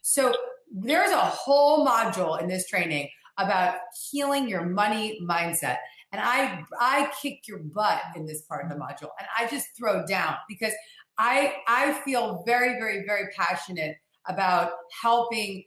So, 0.00 0.34
there's 0.72 1.10
a 1.10 1.18
whole 1.18 1.86
module 1.86 2.40
in 2.40 2.48
this 2.48 2.66
training 2.66 3.10
about 3.36 3.76
healing 4.10 4.48
your 4.48 4.64
money 4.64 5.20
mindset. 5.22 5.76
And 6.12 6.22
I 6.22 6.64
I 6.80 7.10
kick 7.20 7.46
your 7.46 7.58
butt 7.58 8.00
in 8.16 8.24
this 8.26 8.42
part 8.42 8.64
of 8.64 8.70
the 8.70 8.76
module 8.76 9.10
and 9.18 9.28
I 9.38 9.46
just 9.48 9.68
throw 9.76 10.04
down 10.06 10.36
because 10.48 10.72
I 11.18 11.54
I 11.68 11.92
feel 12.04 12.42
very 12.46 12.78
very 12.80 13.04
very 13.06 13.28
passionate 13.36 13.96
about 14.28 14.72
helping 15.02 15.64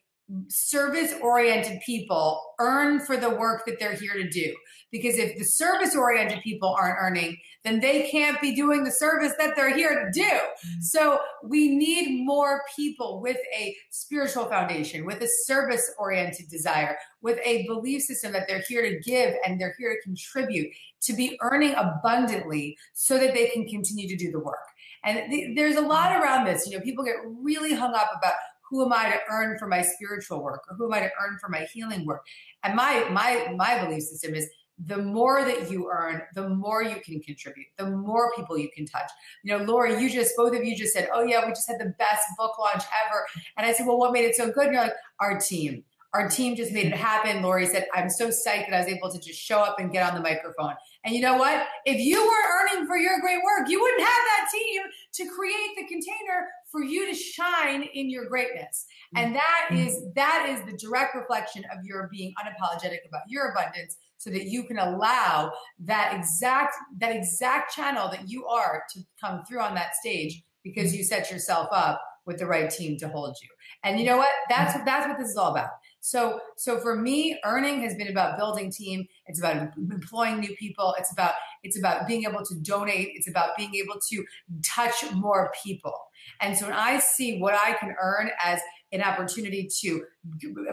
service 0.47 1.13
oriented 1.21 1.81
people 1.85 2.41
earn 2.59 2.99
for 2.99 3.17
the 3.17 3.29
work 3.29 3.65
that 3.65 3.79
they're 3.79 3.95
here 3.95 4.13
to 4.13 4.29
do. 4.29 4.53
Because 4.91 5.15
if 5.17 5.37
the 5.37 5.43
service 5.43 5.95
oriented 5.95 6.41
people 6.43 6.69
aren't 6.69 6.97
earning, 6.99 7.37
then 7.63 7.79
they 7.79 8.09
can't 8.09 8.39
be 8.39 8.55
doing 8.55 8.83
the 8.83 8.91
service 8.91 9.33
that 9.39 9.55
they're 9.55 9.75
here 9.75 10.05
to 10.05 10.11
do. 10.11 10.21
Mm-hmm. 10.21 10.81
So 10.81 11.19
we 11.43 11.75
need 11.75 12.25
more 12.25 12.61
people 12.75 13.21
with 13.21 13.37
a 13.57 13.75
spiritual 13.89 14.45
foundation, 14.45 15.05
with 15.05 15.21
a 15.21 15.27
service 15.45 15.91
oriented 15.97 16.47
desire, 16.49 16.95
with 17.21 17.39
a 17.43 17.65
belief 17.67 18.03
system 18.03 18.31
that 18.33 18.47
they're 18.47 18.63
here 18.67 18.83
to 18.83 18.99
give 18.99 19.33
and 19.45 19.59
they're 19.59 19.75
here 19.79 19.95
to 19.95 20.01
contribute, 20.03 20.69
to 21.01 21.13
be 21.13 21.37
earning 21.41 21.73
abundantly 21.73 22.77
so 22.93 23.17
that 23.17 23.33
they 23.33 23.47
can 23.47 23.67
continue 23.67 24.07
to 24.07 24.15
do 24.15 24.31
the 24.31 24.39
work. 24.39 24.59
And 25.03 25.31
th- 25.31 25.55
there's 25.55 25.75
a 25.75 25.81
lot 25.81 26.11
around 26.21 26.45
this. 26.45 26.67
You 26.67 26.77
know, 26.77 26.83
people 26.83 27.03
get 27.03 27.15
really 27.41 27.73
hung 27.73 27.93
up 27.93 28.11
about 28.17 28.33
who 28.69 28.85
am 28.85 28.93
I 28.93 29.09
to 29.11 29.19
earn 29.29 29.57
for 29.59 29.67
my 29.67 29.81
spiritual 29.81 30.43
work 30.43 30.63
or 30.69 30.75
who 30.75 30.85
am 30.85 30.93
I 30.93 30.99
to 31.01 31.11
earn 31.21 31.37
for 31.39 31.49
my 31.49 31.67
healing 31.73 32.05
work? 32.05 32.25
And 32.63 32.75
my 32.75 33.07
my 33.09 33.53
my 33.55 33.83
belief 33.85 34.03
system 34.03 34.33
is 34.33 34.49
the 34.85 34.97
more 34.97 35.45
that 35.45 35.69
you 35.69 35.89
earn, 35.91 36.23
the 36.33 36.49
more 36.49 36.81
you 36.81 36.95
can 37.05 37.19
contribute, 37.21 37.67
the 37.77 37.89
more 37.89 38.31
people 38.35 38.57
you 38.57 38.69
can 38.75 38.85
touch. 38.85 39.09
You 39.43 39.57
know, 39.57 39.63
Lori, 39.63 40.01
you 40.01 40.09
just 40.09 40.35
both 40.35 40.55
of 40.55 40.63
you 40.63 40.75
just 40.75 40.93
said, 40.93 41.09
"Oh 41.13 41.23
yeah, 41.23 41.45
we 41.45 41.51
just 41.51 41.67
had 41.67 41.79
the 41.79 41.93
best 41.99 42.23
book 42.37 42.57
launch 42.57 42.83
ever," 43.05 43.25
and 43.57 43.67
I 43.67 43.73
said, 43.73 43.85
"Well, 43.85 43.99
what 43.99 44.11
made 44.11 44.25
it 44.25 44.35
so 44.35 44.51
good?" 44.51 44.65
And 44.65 44.73
you're 44.73 44.83
like, 44.83 44.93
"Our 45.19 45.39
team." 45.39 45.83
Our 46.13 46.29
team 46.29 46.55
just 46.55 46.71
made 46.71 46.85
it 46.85 46.93
happen. 46.93 47.41
Lori 47.41 47.65
said, 47.65 47.87
I'm 47.93 48.09
so 48.09 48.27
psyched 48.27 48.69
that 48.69 48.73
I 48.73 48.79
was 48.79 48.87
able 48.87 49.11
to 49.11 49.19
just 49.19 49.39
show 49.39 49.59
up 49.59 49.79
and 49.79 49.91
get 49.91 50.07
on 50.07 50.13
the 50.13 50.21
microphone. 50.21 50.75
And 51.03 51.15
you 51.15 51.21
know 51.21 51.37
what? 51.37 51.65
If 51.85 51.99
you 51.99 52.21
weren't 52.21 52.73
earning 52.75 52.87
for 52.87 52.97
your 52.97 53.19
great 53.19 53.39
work, 53.43 53.67
you 53.67 53.81
wouldn't 53.81 54.01
have 54.01 54.09
that 54.09 54.49
team 54.53 54.81
to 55.15 55.25
create 55.35 55.71
the 55.75 55.87
container 55.87 56.47
for 56.71 56.83
you 56.83 57.07
to 57.07 57.15
shine 57.15 57.83
in 57.93 58.09
your 58.09 58.25
greatness. 58.27 58.85
And 59.15 59.35
that 59.35 59.67
mm-hmm. 59.69 59.87
is 59.87 60.03
that 60.15 60.47
is 60.49 60.71
the 60.71 60.77
direct 60.77 61.15
reflection 61.15 61.63
of 61.71 61.83
your 61.83 62.09
being 62.11 62.33
unapologetic 62.39 62.99
about 63.07 63.21
your 63.27 63.51
abundance 63.51 63.97
so 64.17 64.29
that 64.29 64.45
you 64.45 64.63
can 64.63 64.79
allow 64.79 65.51
that 65.79 66.15
exact 66.15 66.75
that 66.99 67.15
exact 67.15 67.75
channel 67.75 68.09
that 68.09 68.29
you 68.29 68.47
are 68.47 68.83
to 68.93 69.01
come 69.21 69.43
through 69.45 69.61
on 69.61 69.75
that 69.75 69.95
stage 69.95 70.43
because 70.63 70.89
mm-hmm. 70.89 70.97
you 70.97 71.03
set 71.03 71.29
yourself 71.31 71.67
up 71.71 72.01
with 72.25 72.37
the 72.37 72.45
right 72.45 72.69
team 72.69 72.97
to 72.97 73.07
hold 73.09 73.35
you. 73.41 73.49
And 73.83 73.99
you 73.99 74.05
know 74.05 74.17
what? 74.17 74.29
That's 74.49 74.71
mm-hmm. 74.71 74.79
what 74.79 74.85
that's 74.85 75.07
what 75.07 75.17
this 75.17 75.29
is 75.29 75.37
all 75.37 75.51
about. 75.51 75.69
So 76.05 76.41
so 76.57 76.81
for 76.81 76.97
me, 76.97 77.39
earning 77.45 77.81
has 77.83 77.95
been 77.95 78.09
about 78.09 78.37
building 78.37 78.69
team. 78.69 79.07
It's 79.25 79.39
about 79.39 79.71
employing 79.77 80.41
new 80.41 80.53
people. 80.57 80.93
It's 80.99 81.13
about 81.13 81.31
it's 81.63 81.79
about 81.79 82.07
being 82.07 82.25
able 82.25 82.43
to 82.43 82.55
donate. 82.55 83.11
It's 83.13 83.29
about 83.29 83.55
being 83.55 83.73
able 83.75 84.01
to 84.09 84.25
touch 84.65 84.95
more 85.13 85.53
people. 85.63 85.95
And 86.41 86.57
so 86.57 86.65
when 86.65 86.75
I 86.75 86.99
see 86.99 87.39
what 87.39 87.55
I 87.55 87.71
can 87.79 87.95
earn 88.01 88.31
as 88.43 88.59
an 88.91 89.01
opportunity 89.01 89.69
to 89.79 90.03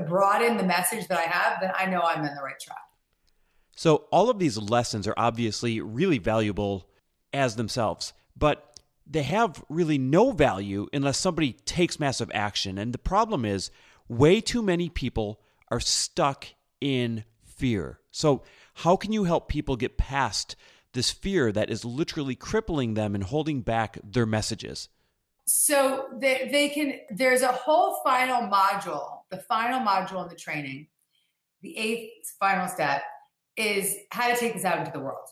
broaden 0.09 0.57
the 0.57 0.65
message 0.65 1.07
that 1.07 1.19
I 1.19 1.31
have, 1.31 1.61
then 1.61 1.71
I 1.77 1.87
know 1.87 2.01
I'm 2.03 2.25
in 2.25 2.35
the 2.35 2.43
right 2.43 2.59
track. 2.61 2.79
So 3.77 4.09
all 4.11 4.31
of 4.31 4.41
these 4.41 4.59
lessons 4.59 5.07
are 5.07 5.15
obviously 5.17 5.81
really 5.81 6.19
valuable 6.19 6.89
as 7.33 7.55
themselves, 7.55 8.13
but 8.37 8.77
they 9.07 9.23
have 9.23 9.63
really 9.69 9.97
no 9.97 10.33
value 10.33 10.89
unless 10.93 11.19
somebody 11.19 11.53
takes 11.53 12.01
massive 12.01 12.33
action. 12.35 12.79
And 12.79 12.93
the 12.93 12.99
problem 12.99 13.45
is, 13.45 13.71
way 14.11 14.41
too 14.41 14.61
many 14.61 14.89
people 14.89 15.41
are 15.71 15.81
stuck 15.81 16.49
in 16.81 17.25
fear. 17.45 18.01
So, 18.11 18.43
how 18.75 18.97
can 18.97 19.13
you 19.13 19.25
help 19.25 19.49
people 19.49 19.77
get 19.77 19.97
past 19.97 20.57
this 20.93 21.11
fear 21.11 21.53
that 21.53 21.71
is 21.71 21.85
literally 21.85 22.35
crippling 22.35 22.95
them 22.95 23.15
and 23.15 23.23
holding 23.23 23.61
back 23.61 23.99
their 24.03 24.27
messages? 24.27 24.89
So, 25.47 26.07
they, 26.19 26.49
they 26.51 26.69
can, 26.71 26.95
there's 27.11 27.43
a 27.43 27.53
whole 27.53 28.01
final 28.05 28.43
module, 28.51 29.21
the 29.31 29.39
final 29.39 29.81
module 29.81 30.23
in 30.25 30.29
the 30.29 30.37
training, 30.37 30.89
the 31.63 31.77
eighth 31.77 32.35
final 32.41 32.67
step 32.67 33.03
is 33.57 33.97
how 34.11 34.29
to 34.33 34.37
take 34.37 34.55
this 34.55 34.65
out 34.65 34.79
into 34.79 34.91
the 34.93 35.01
world 35.01 35.29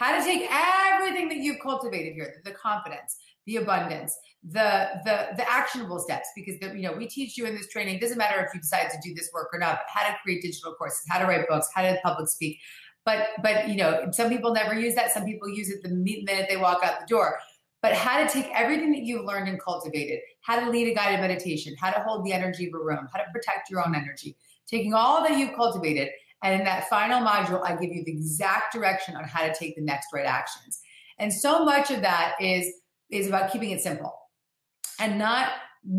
how 0.00 0.18
to 0.18 0.24
take 0.24 0.48
everything 0.50 1.28
that 1.28 1.36
you've 1.36 1.60
cultivated 1.60 2.14
here 2.14 2.40
the 2.44 2.52
confidence 2.52 3.18
the 3.50 3.56
abundance 3.56 4.16
the 4.42 4.88
the 5.04 5.28
the 5.36 5.50
actionable 5.50 5.98
steps 5.98 6.28
because 6.34 6.58
the, 6.60 6.68
you 6.68 6.82
know 6.82 6.92
we 6.92 7.06
teach 7.06 7.36
you 7.36 7.44
in 7.46 7.54
this 7.54 7.68
training 7.68 7.96
it 7.96 8.00
doesn't 8.00 8.18
matter 8.18 8.40
if 8.44 8.54
you 8.54 8.60
decide 8.60 8.88
to 8.90 8.96
do 9.02 9.14
this 9.14 9.28
work 9.34 9.48
or 9.52 9.58
not 9.58 9.80
how 9.88 10.06
to 10.06 10.16
create 10.22 10.40
digital 10.40 10.72
courses 10.74 11.02
how 11.08 11.18
to 11.18 11.26
write 11.26 11.46
books 11.48 11.68
how 11.74 11.82
to 11.82 11.98
public 12.02 12.28
speak 12.28 12.58
but 13.04 13.28
but 13.42 13.68
you 13.68 13.76
know 13.76 14.08
some 14.12 14.30
people 14.30 14.54
never 14.54 14.74
use 14.74 14.94
that 14.94 15.12
some 15.12 15.24
people 15.24 15.48
use 15.48 15.68
it 15.68 15.82
the 15.82 15.90
minute 15.90 16.46
they 16.48 16.56
walk 16.56 16.82
out 16.82 17.00
the 17.00 17.06
door 17.06 17.38
but 17.82 17.92
how 17.92 18.22
to 18.22 18.32
take 18.32 18.46
everything 18.54 18.92
that 18.92 19.02
you've 19.02 19.24
learned 19.24 19.48
and 19.48 19.60
cultivated 19.60 20.20
how 20.42 20.58
to 20.58 20.70
lead 20.70 20.88
a 20.88 20.94
guided 20.94 21.20
meditation 21.20 21.74
how 21.78 21.90
to 21.90 22.00
hold 22.00 22.24
the 22.24 22.32
energy 22.32 22.66
of 22.66 22.72
a 22.74 22.82
room 22.82 23.08
how 23.12 23.18
to 23.18 23.26
protect 23.32 23.68
your 23.68 23.86
own 23.86 23.94
energy 23.94 24.36
taking 24.66 24.94
all 24.94 25.22
that 25.22 25.36
you've 25.36 25.54
cultivated 25.54 26.08
and 26.42 26.58
in 26.58 26.64
that 26.64 26.88
final 26.88 27.20
module, 27.20 27.62
I 27.64 27.76
give 27.76 27.90
you 27.90 28.02
the 28.04 28.12
exact 28.12 28.72
direction 28.72 29.14
on 29.14 29.24
how 29.24 29.46
to 29.46 29.54
take 29.54 29.76
the 29.76 29.82
next 29.82 30.06
right 30.12 30.24
actions. 30.24 30.80
And 31.18 31.32
so 31.32 31.64
much 31.64 31.90
of 31.90 32.00
that 32.00 32.34
is 32.40 32.66
is 33.10 33.26
about 33.26 33.52
keeping 33.52 33.70
it 33.70 33.80
simple 33.80 34.14
and 34.98 35.18
not 35.18 35.50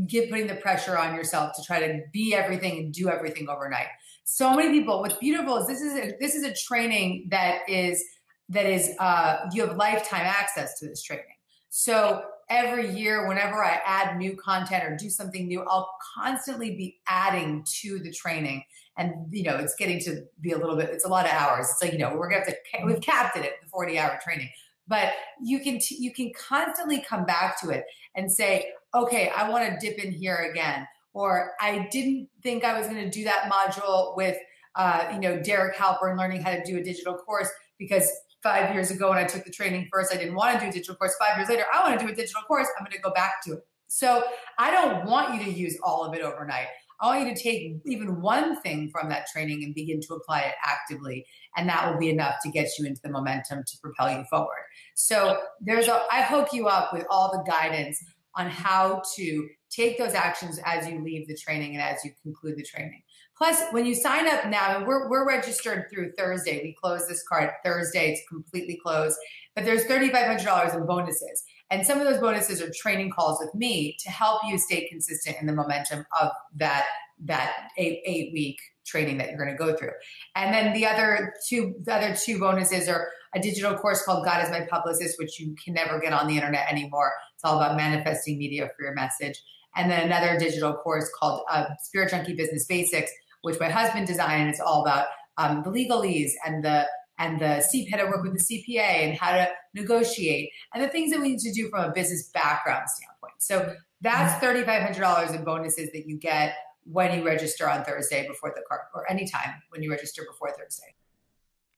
get 0.08 0.30
putting 0.30 0.48
the 0.48 0.56
pressure 0.56 0.98
on 0.98 1.16
yourself 1.16 1.56
to 1.56 1.64
try 1.64 1.80
to 1.80 2.02
be 2.14 2.36
everything 2.36 2.80
and 2.80 2.94
do 2.94 3.10
everything 3.10 3.50
overnight. 3.50 3.88
So 4.24 4.56
many 4.56 4.80
people. 4.80 5.02
What's 5.02 5.18
beautiful 5.18 5.58
is 5.58 5.68
this 5.68 5.82
is 5.82 5.96
a, 5.96 6.14
this 6.20 6.36
is 6.36 6.44
a 6.44 6.54
training 6.54 7.28
that 7.32 7.68
is 7.68 8.04
that 8.50 8.66
is 8.66 8.92
uh, 9.00 9.38
you 9.54 9.66
have 9.66 9.78
lifetime 9.78 10.26
access 10.26 10.78
to 10.80 10.88
this 10.88 11.02
training. 11.02 11.26
So 11.70 12.22
every 12.50 12.94
year, 12.94 13.28
whenever 13.28 13.64
I 13.64 13.80
add 13.86 14.18
new 14.18 14.36
content 14.36 14.84
or 14.84 14.96
do 14.96 15.10
something 15.10 15.48
new, 15.48 15.62
I'll 15.62 15.90
constantly 16.18 16.76
be 16.76 17.00
adding 17.08 17.66
to 17.82 18.00
the 18.00 18.12
training 18.12 18.64
and 18.98 19.14
you 19.32 19.44
know 19.44 19.56
it's 19.58 19.76
getting 19.76 20.00
to 20.00 20.24
be 20.42 20.52
a 20.52 20.58
little 20.58 20.76
bit 20.76 20.90
it's 20.90 21.06
a 21.06 21.08
lot 21.08 21.26
of 21.26 21.32
hours 21.32 21.68
it's 21.70 21.82
like 21.82 21.94
you 21.94 21.98
know 21.98 22.14
we're 22.16 22.30
gonna 22.30 22.44
have 22.44 22.48
to 22.48 22.86
we've 22.86 23.02
capped 23.02 23.38
it 23.38 23.44
at 23.46 23.54
the 23.62 23.70
40 23.70 23.98
hour 23.98 24.20
training 24.24 24.50
but 24.92 25.14
you 25.42 25.62
can 25.62 25.80
t- 25.80 25.98
you 25.98 26.14
can 26.14 26.32
constantly 26.38 27.02
come 27.02 27.26
back 27.26 27.60
to 27.60 27.70
it 27.70 27.86
and 28.16 28.32
say 28.32 28.68
okay 28.94 29.32
i 29.36 29.50
want 29.50 29.64
to 29.68 29.88
dip 29.88 29.98
in 29.98 30.12
here 30.12 30.50
again 30.52 30.86
or 31.14 31.54
i 31.60 31.88
didn't 31.92 32.28
think 32.44 32.64
i 32.64 32.78
was 32.78 32.88
going 32.88 33.04
to 33.04 33.10
do 33.10 33.24
that 33.24 33.50
module 33.52 34.16
with 34.16 34.38
uh, 34.76 35.10
you 35.12 35.20
know 35.20 35.42
derek 35.42 35.76
halpern 35.76 36.18
learning 36.18 36.42
how 36.42 36.52
to 36.52 36.64
do 36.64 36.78
a 36.78 36.84
digital 36.84 37.16
course 37.16 37.50
because 37.80 38.12
five 38.44 38.74
years 38.74 38.92
ago 38.92 39.10
when 39.10 39.18
i 39.18 39.24
took 39.24 39.44
the 39.46 39.52
training 39.52 39.88
first 39.92 40.14
i 40.14 40.18
didn't 40.18 40.36
want 40.36 40.54
to 40.54 40.66
do 40.66 40.70
a 40.70 40.72
digital 40.72 40.96
course. 40.96 41.16
Five 41.20 41.38
years 41.38 41.50
later 41.50 41.64
i 41.74 41.88
want 41.88 42.00
to 42.00 42.06
do 42.06 42.12
a 42.12 42.16
digital 42.16 42.42
course. 42.44 42.68
I'm 42.78 42.86
going 42.86 42.92
to 42.92 43.02
go 43.02 43.12
back 43.14 43.44
to 43.46 43.54
it. 43.54 43.60
So 43.88 44.24
i 44.60 44.70
don't 44.72 45.06
want 45.06 45.34
you 45.34 45.44
to 45.46 45.52
use 45.52 45.78
all 45.84 46.06
of 46.06 46.14
it 46.14 46.22
overnight 46.22 46.68
I 47.02 47.08
want 47.08 47.28
you 47.28 47.34
to 47.34 47.42
take 47.42 47.78
even 47.86 48.22
one 48.22 48.62
thing 48.62 48.90
from 48.92 49.10
that 49.10 49.28
training 49.28 49.64
and 49.64 49.74
begin 49.74 50.00
to 50.02 50.14
apply 50.14 50.42
it 50.42 50.56
actively. 50.64 51.26
And 51.58 51.68
that 51.68 51.92
will 51.92 52.00
be 52.00 52.10
enough 52.10 52.36
to 52.44 52.52
get 52.52 52.70
you 52.78 52.86
into 52.86 53.02
the 53.04 53.10
momentum 53.10 53.64
to 53.66 53.78
propel 53.82 54.16
you 54.16 54.24
forward. 54.30 54.64
So 54.96 55.40
there's 55.60 55.88
a, 55.88 56.04
I 56.12 56.22
hook 56.22 56.50
you 56.54 56.68
up 56.68 56.94
with 56.94 57.06
all 57.10 57.32
the 57.32 57.44
guidance 57.50 58.02
on 58.36 58.48
how 58.48 59.02
to 59.16 59.48
take 59.70 59.98
those 59.98 60.14
actions 60.14 60.60
as 60.66 60.88
you 60.88 61.04
leave 61.04 61.28
the 61.28 61.36
training 61.36 61.76
and 61.76 61.82
as 61.82 62.04
you 62.06 62.12
conclude 62.24 62.58
the 62.58 62.64
training. 62.64 63.02
Plus, 63.38 63.60
when 63.72 63.86
you 63.86 63.96
sign 63.96 64.28
up 64.28 64.46
now, 64.48 64.86
we're, 64.86 65.10
we're 65.10 65.28
registered 65.28 65.86
through 65.92 66.12
Thursday. 66.18 66.62
We 66.62 66.76
close 66.80 67.08
this 67.08 67.24
card 67.28 67.50
Thursday. 67.66 68.12
It's 68.12 68.22
completely 68.30 68.80
closed. 68.84 69.18
But 69.56 69.66
there's 69.66 69.86
$3,500 69.86 70.76
in 70.76 70.86
bonuses. 70.86 71.44
And 71.70 71.86
some 71.86 72.00
of 72.00 72.06
those 72.06 72.20
bonuses 72.20 72.62
are 72.62 72.70
training 72.76 73.12
calls 73.12 73.40
with 73.40 73.54
me 73.56 73.96
to 74.04 74.10
help 74.10 74.42
you 74.46 74.58
stay 74.58 74.88
consistent 74.90 75.38
in 75.40 75.48
the 75.48 75.54
momentum 75.54 76.06
of 76.20 76.32
that 76.56 76.86
that 77.24 77.68
eight 77.78 78.02
eight 78.06 78.34
week 78.34 78.58
training 78.86 79.18
that 79.20 79.30
you're 79.30 79.38
going 79.38 79.56
to 79.56 79.56
go 79.56 79.76
through. 79.76 79.92
And 80.36 80.54
then 80.54 80.74
the 80.74 80.86
other 80.86 81.34
two 81.48 81.76
the 81.84 81.94
other 81.94 82.16
two 82.16 82.40
bonuses 82.40 82.90
are 82.90 83.10
a 83.34 83.40
digital 83.40 83.76
course 83.76 84.04
called 84.04 84.26
God 84.26 84.44
is 84.44 84.50
my 84.50 84.66
publicist, 84.70 85.18
which 85.18 85.40
you 85.40 85.56
can 85.64 85.74
never 85.74 86.00
get 86.00 86.14
on 86.14 86.28
the 86.28 86.36
internet 86.36 86.70
anymore. 86.70 87.14
It's 87.36 87.46
all 87.46 87.58
about 87.58 87.78
manifesting 87.78 88.38
media 88.38 88.70
for 88.76 88.84
your 88.84 88.94
message. 88.94 89.42
And 89.76 89.90
then 89.90 90.06
another 90.06 90.38
digital 90.38 90.74
course 90.74 91.10
called 91.18 91.44
uh, 91.50 91.66
Spirit 91.82 92.10
Junkie 92.12 92.34
Business 92.34 92.66
Basics, 92.66 93.12
which 93.44 93.60
my 93.60 93.70
husband 93.70 94.08
designed. 94.08 94.50
It's 94.50 94.60
all 94.60 94.82
about 94.82 95.08
um, 95.38 95.64
the 95.64 95.72
legalese 95.72 96.32
and 96.46 96.64
the 96.64 96.86
and 97.22 97.40
the 97.40 97.62
C, 97.62 97.88
how 97.90 97.98
to 97.98 98.06
work 98.06 98.24
with 98.24 98.34
the 98.34 98.40
CPA 98.40 98.80
and 98.80 99.18
how 99.18 99.32
to 99.32 99.48
negotiate 99.76 100.50
and 100.74 100.84
the 100.84 100.88
things 100.88 101.12
that 101.12 101.22
we 101.22 101.30
need 101.30 101.40
to 101.40 101.54
do 101.54 101.70
from 101.70 101.90
a 101.90 101.94
business 101.94 102.30
background 102.30 102.90
standpoint. 102.90 103.34
So 103.38 103.76
that's 104.02 104.44
mm-hmm. 104.44 104.68
$3,500 104.70 105.36
in 105.36 105.44
bonuses 105.44 105.92
that 105.92 106.08
you 106.08 106.18
get 106.18 106.56
when 106.84 107.18
you 107.18 107.24
register 107.24 107.70
on 107.70 107.84
Thursday 107.84 108.28
before 108.28 108.52
the 108.56 108.64
card 108.68 108.82
or 108.96 109.10
anytime 109.10 109.54
when 109.70 109.84
you 109.84 109.92
register 109.92 110.24
before 110.30 110.52
Thursday. 110.58 110.96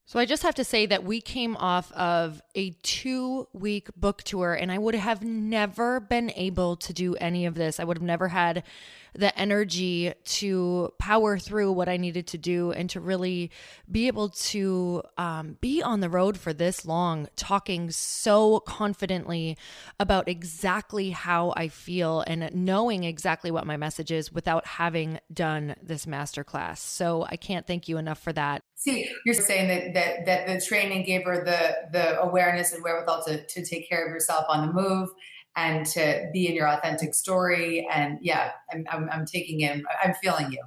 So 0.05 0.19
I 0.19 0.25
just 0.25 0.43
have 0.43 0.55
to 0.55 0.65
say 0.65 0.85
that 0.85 1.05
we 1.05 1.21
came 1.21 1.55
off 1.55 1.89
of 1.93 2.41
a 2.55 2.71
two 2.83 3.47
week 3.53 3.89
book 3.95 4.21
tour, 4.23 4.53
and 4.53 4.69
I 4.69 4.77
would 4.77 4.95
have 4.95 5.23
never 5.23 6.01
been 6.01 6.29
able 6.35 6.75
to 6.77 6.93
do 6.93 7.15
any 7.15 7.45
of 7.45 7.55
this. 7.55 7.79
I 7.79 7.85
would 7.85 7.97
have 7.97 8.03
never 8.03 8.27
had 8.27 8.63
the 9.15 9.37
energy 9.37 10.11
to 10.25 10.91
power 10.97 11.37
through 11.37 11.71
what 11.71 11.87
I 11.87 11.97
needed 11.97 12.27
to 12.27 12.37
do 12.37 12.71
and 12.71 12.89
to 12.89 12.99
really 12.99 13.51
be 13.89 14.07
able 14.07 14.29
to 14.29 15.03
um, 15.17 15.57
be 15.61 15.81
on 15.81 15.99
the 15.99 16.09
road 16.09 16.37
for 16.37 16.51
this 16.51 16.85
long, 16.85 17.27
talking 17.35 17.91
so 17.91 18.59
confidently 18.59 19.57
about 19.99 20.27
exactly 20.27 21.11
how 21.11 21.53
I 21.55 21.67
feel 21.67 22.23
and 22.25 22.49
knowing 22.53 23.03
exactly 23.03 23.51
what 23.51 23.67
my 23.67 23.77
message 23.77 24.11
is 24.11 24.33
without 24.33 24.65
having 24.65 25.19
done 25.31 25.75
this 25.81 26.05
masterclass. 26.05 26.77
So 26.77 27.25
I 27.29 27.35
can't 27.35 27.67
thank 27.67 27.87
you 27.87 27.97
enough 27.97 28.19
for 28.19 28.33
that. 28.33 28.63
See, 28.83 29.09
you're 29.25 29.33
saying 29.33 29.69
that 29.69 29.93
that 29.93 30.25
that 30.25 30.47
the 30.47 30.65
training 30.65 31.05
gave 31.05 31.23
her 31.23 31.45
the 31.45 31.97
the 31.97 32.19
awareness 32.19 32.73
and 32.73 32.83
wherewithal 32.83 33.23
to 33.23 33.45
to 33.45 33.65
take 33.65 33.87
care 33.87 34.05
of 34.05 34.11
yourself 34.11 34.43
on 34.49 34.67
the 34.67 34.73
move 34.73 35.09
and 35.55 35.85
to 35.85 36.29
be 36.33 36.47
in 36.47 36.53
your 36.53 36.67
authentic 36.67 37.13
story. 37.13 37.87
And 37.89 38.17
yeah, 38.21 38.51
I'm, 38.73 38.85
I'm, 38.91 39.09
I'm 39.09 39.25
taking 39.25 39.61
in, 39.61 39.85
I'm 40.03 40.13
feeling 40.15 40.51
you. 40.51 40.63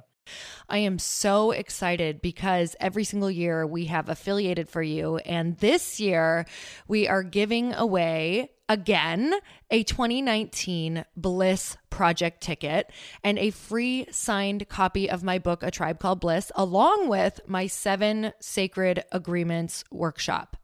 I 0.69 0.79
am 0.79 0.99
so 0.99 1.51
excited 1.51 2.21
because 2.21 2.75
every 2.79 3.03
single 3.03 3.31
year 3.31 3.65
we 3.65 3.85
have 3.85 4.09
affiliated 4.09 4.69
for 4.69 4.81
you. 4.81 5.17
And 5.17 5.57
this 5.57 5.99
year 5.99 6.45
we 6.87 7.07
are 7.07 7.23
giving 7.23 7.73
away 7.73 8.51
again 8.69 9.33
a 9.71 9.83
2019 9.83 11.05
Bliss 11.15 11.77
Project 11.89 12.41
ticket 12.41 12.91
and 13.23 13.39
a 13.39 13.51
free 13.51 14.05
signed 14.11 14.67
copy 14.69 15.09
of 15.09 15.23
my 15.23 15.39
book, 15.39 15.63
A 15.63 15.71
Tribe 15.71 15.99
Called 15.99 16.19
Bliss, 16.19 16.51
along 16.55 17.07
with 17.07 17.39
my 17.47 17.67
seven 17.67 18.33
sacred 18.39 19.03
agreements 19.11 19.83
workshop. 19.91 20.57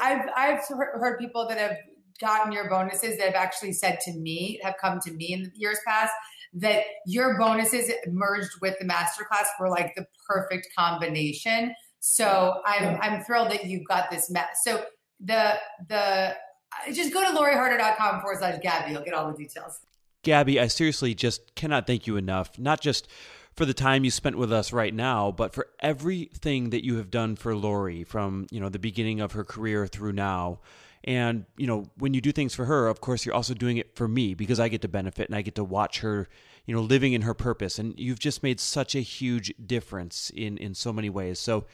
I've, 0.00 0.28
I've 0.36 0.60
heard 0.68 1.18
people 1.18 1.46
that 1.48 1.58
have 1.58 1.76
gotten 2.20 2.52
your 2.52 2.68
bonuses 2.68 3.18
that 3.18 3.26
have 3.26 3.34
actually 3.34 3.72
said 3.72 4.00
to 4.00 4.12
me, 4.12 4.60
have 4.62 4.74
come 4.80 5.00
to 5.00 5.12
me 5.12 5.32
in 5.32 5.44
the 5.44 5.50
years 5.54 5.78
past, 5.86 6.12
that 6.54 6.84
your 7.06 7.36
bonuses 7.38 7.90
merged 8.08 8.50
with 8.60 8.78
the 8.78 8.86
masterclass 8.86 9.46
were 9.58 9.68
like 9.68 9.94
the 9.96 10.06
perfect 10.28 10.68
combination. 10.76 11.74
So 12.00 12.60
I'm 12.64 12.98
I'm 13.00 13.24
thrilled 13.24 13.50
that 13.50 13.66
you've 13.66 13.86
got 13.86 14.10
this 14.10 14.30
mess. 14.30 14.60
So 14.62 14.84
the 15.20 15.54
the 15.88 15.96
uh, 15.96 16.92
just 16.92 17.12
go 17.12 17.22
to 17.22 17.36
loriharder.com 17.36 18.20
forward 18.20 18.38
slash 18.38 18.60
Gabby. 18.62 18.92
You'll 18.92 19.02
get 19.02 19.14
all 19.14 19.30
the 19.30 19.36
details. 19.36 19.80
Gabby, 20.22 20.58
I 20.58 20.68
seriously 20.68 21.14
just 21.14 21.54
cannot 21.54 21.86
thank 21.86 22.06
you 22.06 22.16
enough. 22.16 22.58
Not 22.58 22.80
just 22.80 23.08
for 23.54 23.64
the 23.64 23.74
time 23.74 24.04
you 24.04 24.10
spent 24.10 24.36
with 24.36 24.52
us 24.52 24.72
right 24.72 24.92
now, 24.92 25.30
but 25.30 25.54
for 25.54 25.68
everything 25.80 26.70
that 26.70 26.84
you 26.84 26.96
have 26.96 27.10
done 27.10 27.36
for 27.36 27.54
Lori 27.54 28.02
from, 28.02 28.46
you 28.50 28.58
know, 28.58 28.68
the 28.68 28.78
beginning 28.78 29.20
of 29.20 29.32
her 29.32 29.44
career 29.44 29.86
through 29.86 30.12
now. 30.12 30.60
And, 31.04 31.44
you 31.58 31.66
know, 31.66 31.90
when 31.98 32.14
you 32.14 32.20
do 32.20 32.32
things 32.32 32.54
for 32.54 32.64
her, 32.64 32.88
of 32.88 33.00
course, 33.00 33.26
you're 33.26 33.34
also 33.34 33.52
doing 33.52 33.76
it 33.76 33.94
for 33.94 34.08
me 34.08 34.34
because 34.34 34.58
I 34.58 34.68
get 34.68 34.80
to 34.82 34.88
benefit 34.88 35.28
and 35.28 35.36
I 35.36 35.42
get 35.42 35.54
to 35.56 35.64
watch 35.64 36.00
her, 36.00 36.28
you 36.64 36.74
know, 36.74 36.80
living 36.80 37.12
in 37.12 37.22
her 37.22 37.34
purpose. 37.34 37.78
And 37.78 37.94
you've 37.98 38.18
just 38.18 38.42
made 38.42 38.58
such 38.58 38.94
a 38.94 39.00
huge 39.00 39.52
difference 39.64 40.30
in, 40.34 40.56
in 40.56 40.74
so 40.74 40.92
many 40.92 41.10
ways. 41.10 41.38
So 41.38 41.66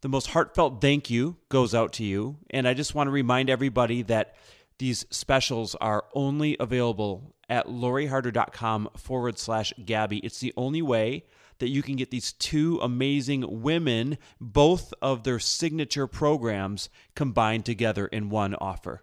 the 0.00 0.08
most 0.08 0.28
heartfelt 0.28 0.80
thank 0.80 1.10
you 1.10 1.36
goes 1.50 1.74
out 1.74 1.92
to 1.94 2.04
you. 2.04 2.38
And 2.48 2.66
I 2.66 2.72
just 2.72 2.94
want 2.94 3.08
to 3.08 3.12
remind 3.12 3.50
everybody 3.50 4.02
that 4.02 4.34
these 4.78 5.04
specials 5.10 5.74
are 5.76 6.04
only 6.14 6.56
available 6.58 7.34
at 7.50 7.66
loriharder.com 7.66 8.90
forward 8.96 9.38
slash 9.38 9.74
Gabby. 9.84 10.18
It's 10.18 10.40
the 10.40 10.54
only 10.56 10.82
way 10.82 11.24
that 11.58 11.68
you 11.68 11.82
can 11.82 11.96
get 11.96 12.10
these 12.10 12.32
two 12.32 12.78
amazing 12.82 13.62
women, 13.62 14.18
both 14.40 14.92
of 15.02 15.24
their 15.24 15.38
signature 15.38 16.06
programs 16.06 16.88
combined 17.14 17.64
together 17.64 18.06
in 18.06 18.30
one 18.30 18.54
offer. 18.54 19.02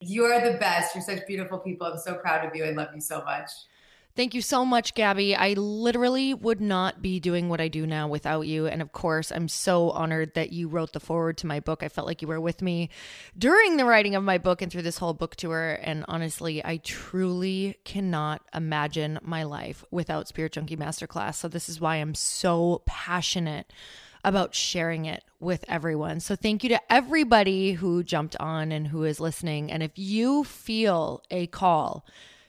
You're 0.00 0.40
the 0.40 0.58
best. 0.58 0.94
You're 0.94 1.02
such 1.02 1.26
beautiful 1.26 1.58
people. 1.58 1.86
I'm 1.86 1.98
so 1.98 2.14
proud 2.14 2.46
of 2.46 2.54
you. 2.54 2.64
I 2.64 2.70
love 2.70 2.88
you 2.94 3.00
so 3.00 3.22
much. 3.24 3.50
Thank 4.16 4.32
you 4.32 4.42
so 4.42 4.64
much, 4.64 4.94
Gabby. 4.94 5.34
I 5.34 5.54
literally 5.54 6.34
would 6.34 6.60
not 6.60 7.02
be 7.02 7.18
doing 7.18 7.48
what 7.48 7.60
I 7.60 7.66
do 7.66 7.84
now 7.84 8.06
without 8.06 8.42
you. 8.42 8.68
And 8.68 8.80
of 8.80 8.92
course, 8.92 9.32
I'm 9.32 9.48
so 9.48 9.90
honored 9.90 10.34
that 10.34 10.52
you 10.52 10.68
wrote 10.68 10.92
the 10.92 11.00
foreword 11.00 11.36
to 11.38 11.48
my 11.48 11.58
book. 11.58 11.82
I 11.82 11.88
felt 11.88 12.06
like 12.06 12.22
you 12.22 12.28
were 12.28 12.40
with 12.40 12.62
me 12.62 12.90
during 13.36 13.76
the 13.76 13.84
writing 13.84 14.14
of 14.14 14.22
my 14.22 14.38
book 14.38 14.62
and 14.62 14.70
through 14.70 14.82
this 14.82 14.98
whole 14.98 15.14
book 15.14 15.34
tour. 15.34 15.80
And 15.82 16.04
honestly, 16.06 16.64
I 16.64 16.76
truly 16.76 17.76
cannot 17.82 18.42
imagine 18.54 19.18
my 19.20 19.42
life 19.42 19.84
without 19.90 20.28
Spirit 20.28 20.52
Junkie 20.52 20.76
Masterclass. 20.76 21.34
So, 21.34 21.48
this 21.48 21.68
is 21.68 21.80
why 21.80 21.96
I'm 21.96 22.14
so 22.14 22.82
passionate 22.86 23.72
about 24.22 24.54
sharing 24.54 25.06
it 25.06 25.24
with 25.40 25.64
everyone. 25.66 26.20
So, 26.20 26.36
thank 26.36 26.62
you 26.62 26.68
to 26.68 26.92
everybody 26.92 27.72
who 27.72 28.04
jumped 28.04 28.36
on 28.38 28.70
and 28.70 28.86
who 28.86 29.02
is 29.02 29.18
listening. 29.18 29.72
And 29.72 29.82
if 29.82 29.98
you 29.98 30.44
feel 30.44 31.24
a 31.32 31.48
call, 31.48 32.06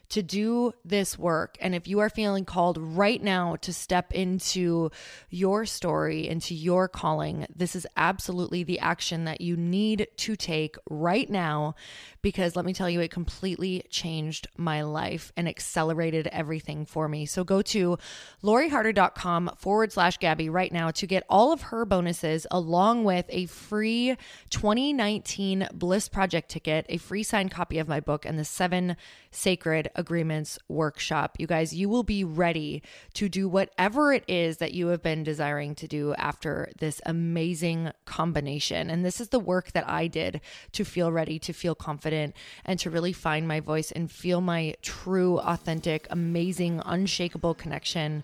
to 0.10 0.22
do 0.22 0.74
this 0.84 1.18
work. 1.18 1.58
And 1.60 1.74
if 1.74 1.88
you 1.88 2.00
are 2.00 2.10
feeling 2.10 2.46
called 2.46 2.78
right 2.78 3.22
now 3.22 3.56
to 3.58 3.74
step 3.74 4.14
into 4.14 4.92
your 5.30 5.66
story, 5.66 6.28
into 6.28 6.54
your 6.54 6.88
calling, 6.88 7.46
this 7.56 7.76
is 7.76 7.88
absolutely 7.98 8.64
the 8.64 8.80
action 8.80 9.26
that 9.26 9.42
you 9.42 9.58
need 9.58 10.08
to 10.18 10.36
take 10.36 10.76
right 10.90 11.30
now. 11.30 11.76
Because 12.22 12.56
let 12.56 12.66
me 12.66 12.74
tell 12.74 12.90
you, 12.90 13.02
it 13.02 13.12
completely 13.12 13.86
changed 13.90 14.48
my 14.58 14.82
life 14.82 15.32
and 15.38 15.48
accelerated 15.48 16.28
everything 16.28 16.86
for 16.86 17.08
me. 17.08 17.26
So 17.26 17.44
go 17.44 17.62
to 17.64 17.98
loriharder.com 18.44 19.52
forward 19.58 19.92
slash 19.92 20.18
Gabby 20.18 20.50
right 20.50 20.72
now 20.72 20.92
to 20.92 21.08
get 21.08 21.24
all 21.30 21.52
of 21.52 21.62
her 21.64 21.86
bonuses 21.86 22.48
along 22.50 23.04
with 23.04 23.26
a 23.30 23.46
free 23.46 24.16
2019 24.50 25.68
Bliss 25.74 26.10
Project 26.10 26.50
ticket, 26.50 26.86
a 26.90 26.98
free 26.98 27.24
signed 27.24 27.52
copy 27.52 27.78
of 27.78 27.88
my 27.88 28.00
book, 28.00 28.26
and 28.26 28.40
the 28.40 28.46
seven 28.46 28.96
sacred 29.32 29.90
agreements 29.96 30.60
workshop. 30.68 31.36
You 31.40 31.48
guys, 31.48 31.74
you 31.74 31.90
will 31.90 32.04
be 32.04 32.24
ready 32.24 32.84
to 33.14 33.30
do 33.30 33.48
whatever 33.48 34.14
it 34.14 34.24
is 34.28 34.58
that 34.58 34.74
you 34.74 34.88
have 34.88 35.02
been 35.02 35.24
desiring 35.24 35.76
to 35.76 35.88
do 35.88 36.14
after 36.16 36.72
this 36.80 37.02
amazing 37.06 37.92
combination. 38.06 38.90
And 38.90 39.06
this 39.06 39.20
is 39.20 39.30
the 39.30 39.40
work 39.40 39.72
that 39.74 39.88
I 39.90 40.08
did 40.08 40.42
to 40.74 40.84
feel 40.84 41.12
ready, 41.12 41.40
to 41.40 41.54
feel 41.54 41.76
confident, 41.76 42.36
and 42.66 42.80
to 42.80 42.90
really 42.90 43.14
find 43.14 43.48
my 43.48 43.60
voice 43.60 43.92
and 43.92 44.12
feel 44.12 44.42
my 44.42 44.76
true, 44.82 45.40
authentic, 45.40 46.08
amazing, 46.10 46.82
unshakable 46.86 47.54
connection 47.54 48.24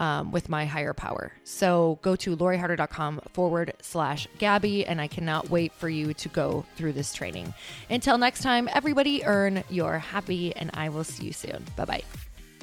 um, 0.00 0.32
with 0.32 0.48
my 0.48 0.64
higher 0.64 0.92
power. 0.92 1.30
So 1.44 2.00
go 2.02 2.16
to 2.16 2.36
loriharder.com 2.36 3.20
forward 3.32 3.74
slash 3.82 4.26
Gabby, 4.38 4.84
and 4.86 5.00
I 5.00 5.06
cannot 5.06 5.50
wait 5.50 5.72
for 5.72 5.88
you 5.88 6.14
to 6.14 6.28
go 6.28 6.64
through 6.74 6.94
this 6.94 7.12
training. 7.12 7.54
Until 7.88 8.18
next 8.18 8.42
time, 8.42 8.68
everybody 8.72 9.24
earn 9.24 9.62
your 9.68 9.98
happy, 9.98 10.56
and 10.56 10.70
I 10.74 10.88
will 10.88 11.04
see 11.04 11.26
you 11.26 11.32
soon. 11.32 11.64
Bye 11.76 11.84
bye. 11.84 12.29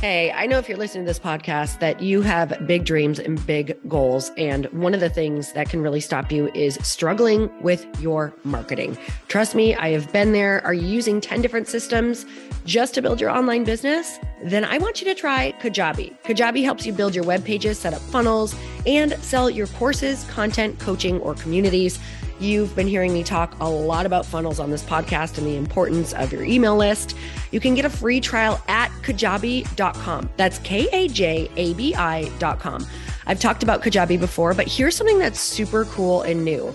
Hey, 0.00 0.32
I 0.32 0.46
know 0.46 0.56
if 0.56 0.66
you're 0.66 0.78
listening 0.78 1.04
to 1.04 1.10
this 1.10 1.18
podcast 1.18 1.78
that 1.80 2.00
you 2.00 2.22
have 2.22 2.66
big 2.66 2.86
dreams 2.86 3.18
and 3.18 3.46
big 3.46 3.76
goals. 3.86 4.32
And 4.38 4.64
one 4.72 4.94
of 4.94 5.00
the 5.00 5.10
things 5.10 5.52
that 5.52 5.68
can 5.68 5.82
really 5.82 6.00
stop 6.00 6.32
you 6.32 6.50
is 6.54 6.78
struggling 6.80 7.50
with 7.60 7.86
your 8.00 8.32
marketing. 8.42 8.96
Trust 9.28 9.54
me, 9.54 9.74
I 9.74 9.90
have 9.90 10.10
been 10.10 10.32
there. 10.32 10.64
Are 10.64 10.72
you 10.72 10.86
using 10.86 11.20
10 11.20 11.42
different 11.42 11.68
systems 11.68 12.24
just 12.64 12.94
to 12.94 13.02
build 13.02 13.20
your 13.20 13.28
online 13.28 13.64
business? 13.64 14.18
Then 14.42 14.64
I 14.64 14.78
want 14.78 15.02
you 15.02 15.04
to 15.04 15.14
try 15.14 15.52
Kajabi. 15.60 16.18
Kajabi 16.22 16.64
helps 16.64 16.86
you 16.86 16.94
build 16.94 17.14
your 17.14 17.24
web 17.24 17.44
pages, 17.44 17.78
set 17.78 17.92
up 17.92 18.00
funnels, 18.00 18.56
and 18.86 19.12
sell 19.22 19.50
your 19.50 19.66
courses, 19.66 20.24
content, 20.30 20.78
coaching, 20.78 21.20
or 21.20 21.34
communities. 21.34 21.98
You've 22.40 22.74
been 22.74 22.88
hearing 22.88 23.12
me 23.12 23.22
talk 23.22 23.54
a 23.60 23.68
lot 23.68 24.06
about 24.06 24.24
funnels 24.24 24.60
on 24.60 24.70
this 24.70 24.82
podcast 24.82 25.36
and 25.36 25.46
the 25.46 25.56
importance 25.56 26.14
of 26.14 26.32
your 26.32 26.42
email 26.42 26.74
list. 26.74 27.14
You 27.50 27.60
can 27.60 27.74
get 27.74 27.84
a 27.84 27.90
free 27.90 28.20
trial 28.20 28.62
at 28.68 28.90
kajabi.com. 29.02 30.30
That's 30.36 30.58
K 30.60 30.88
A 30.92 31.08
J 31.08 31.50
A 31.56 31.74
B 31.74 31.94
I.com. 31.94 32.86
I've 33.26 33.38
talked 33.38 33.62
about 33.62 33.82
Kajabi 33.82 34.18
before, 34.18 34.54
but 34.54 34.66
here's 34.66 34.96
something 34.96 35.18
that's 35.18 35.38
super 35.38 35.84
cool 35.84 36.22
and 36.22 36.44
new. 36.44 36.74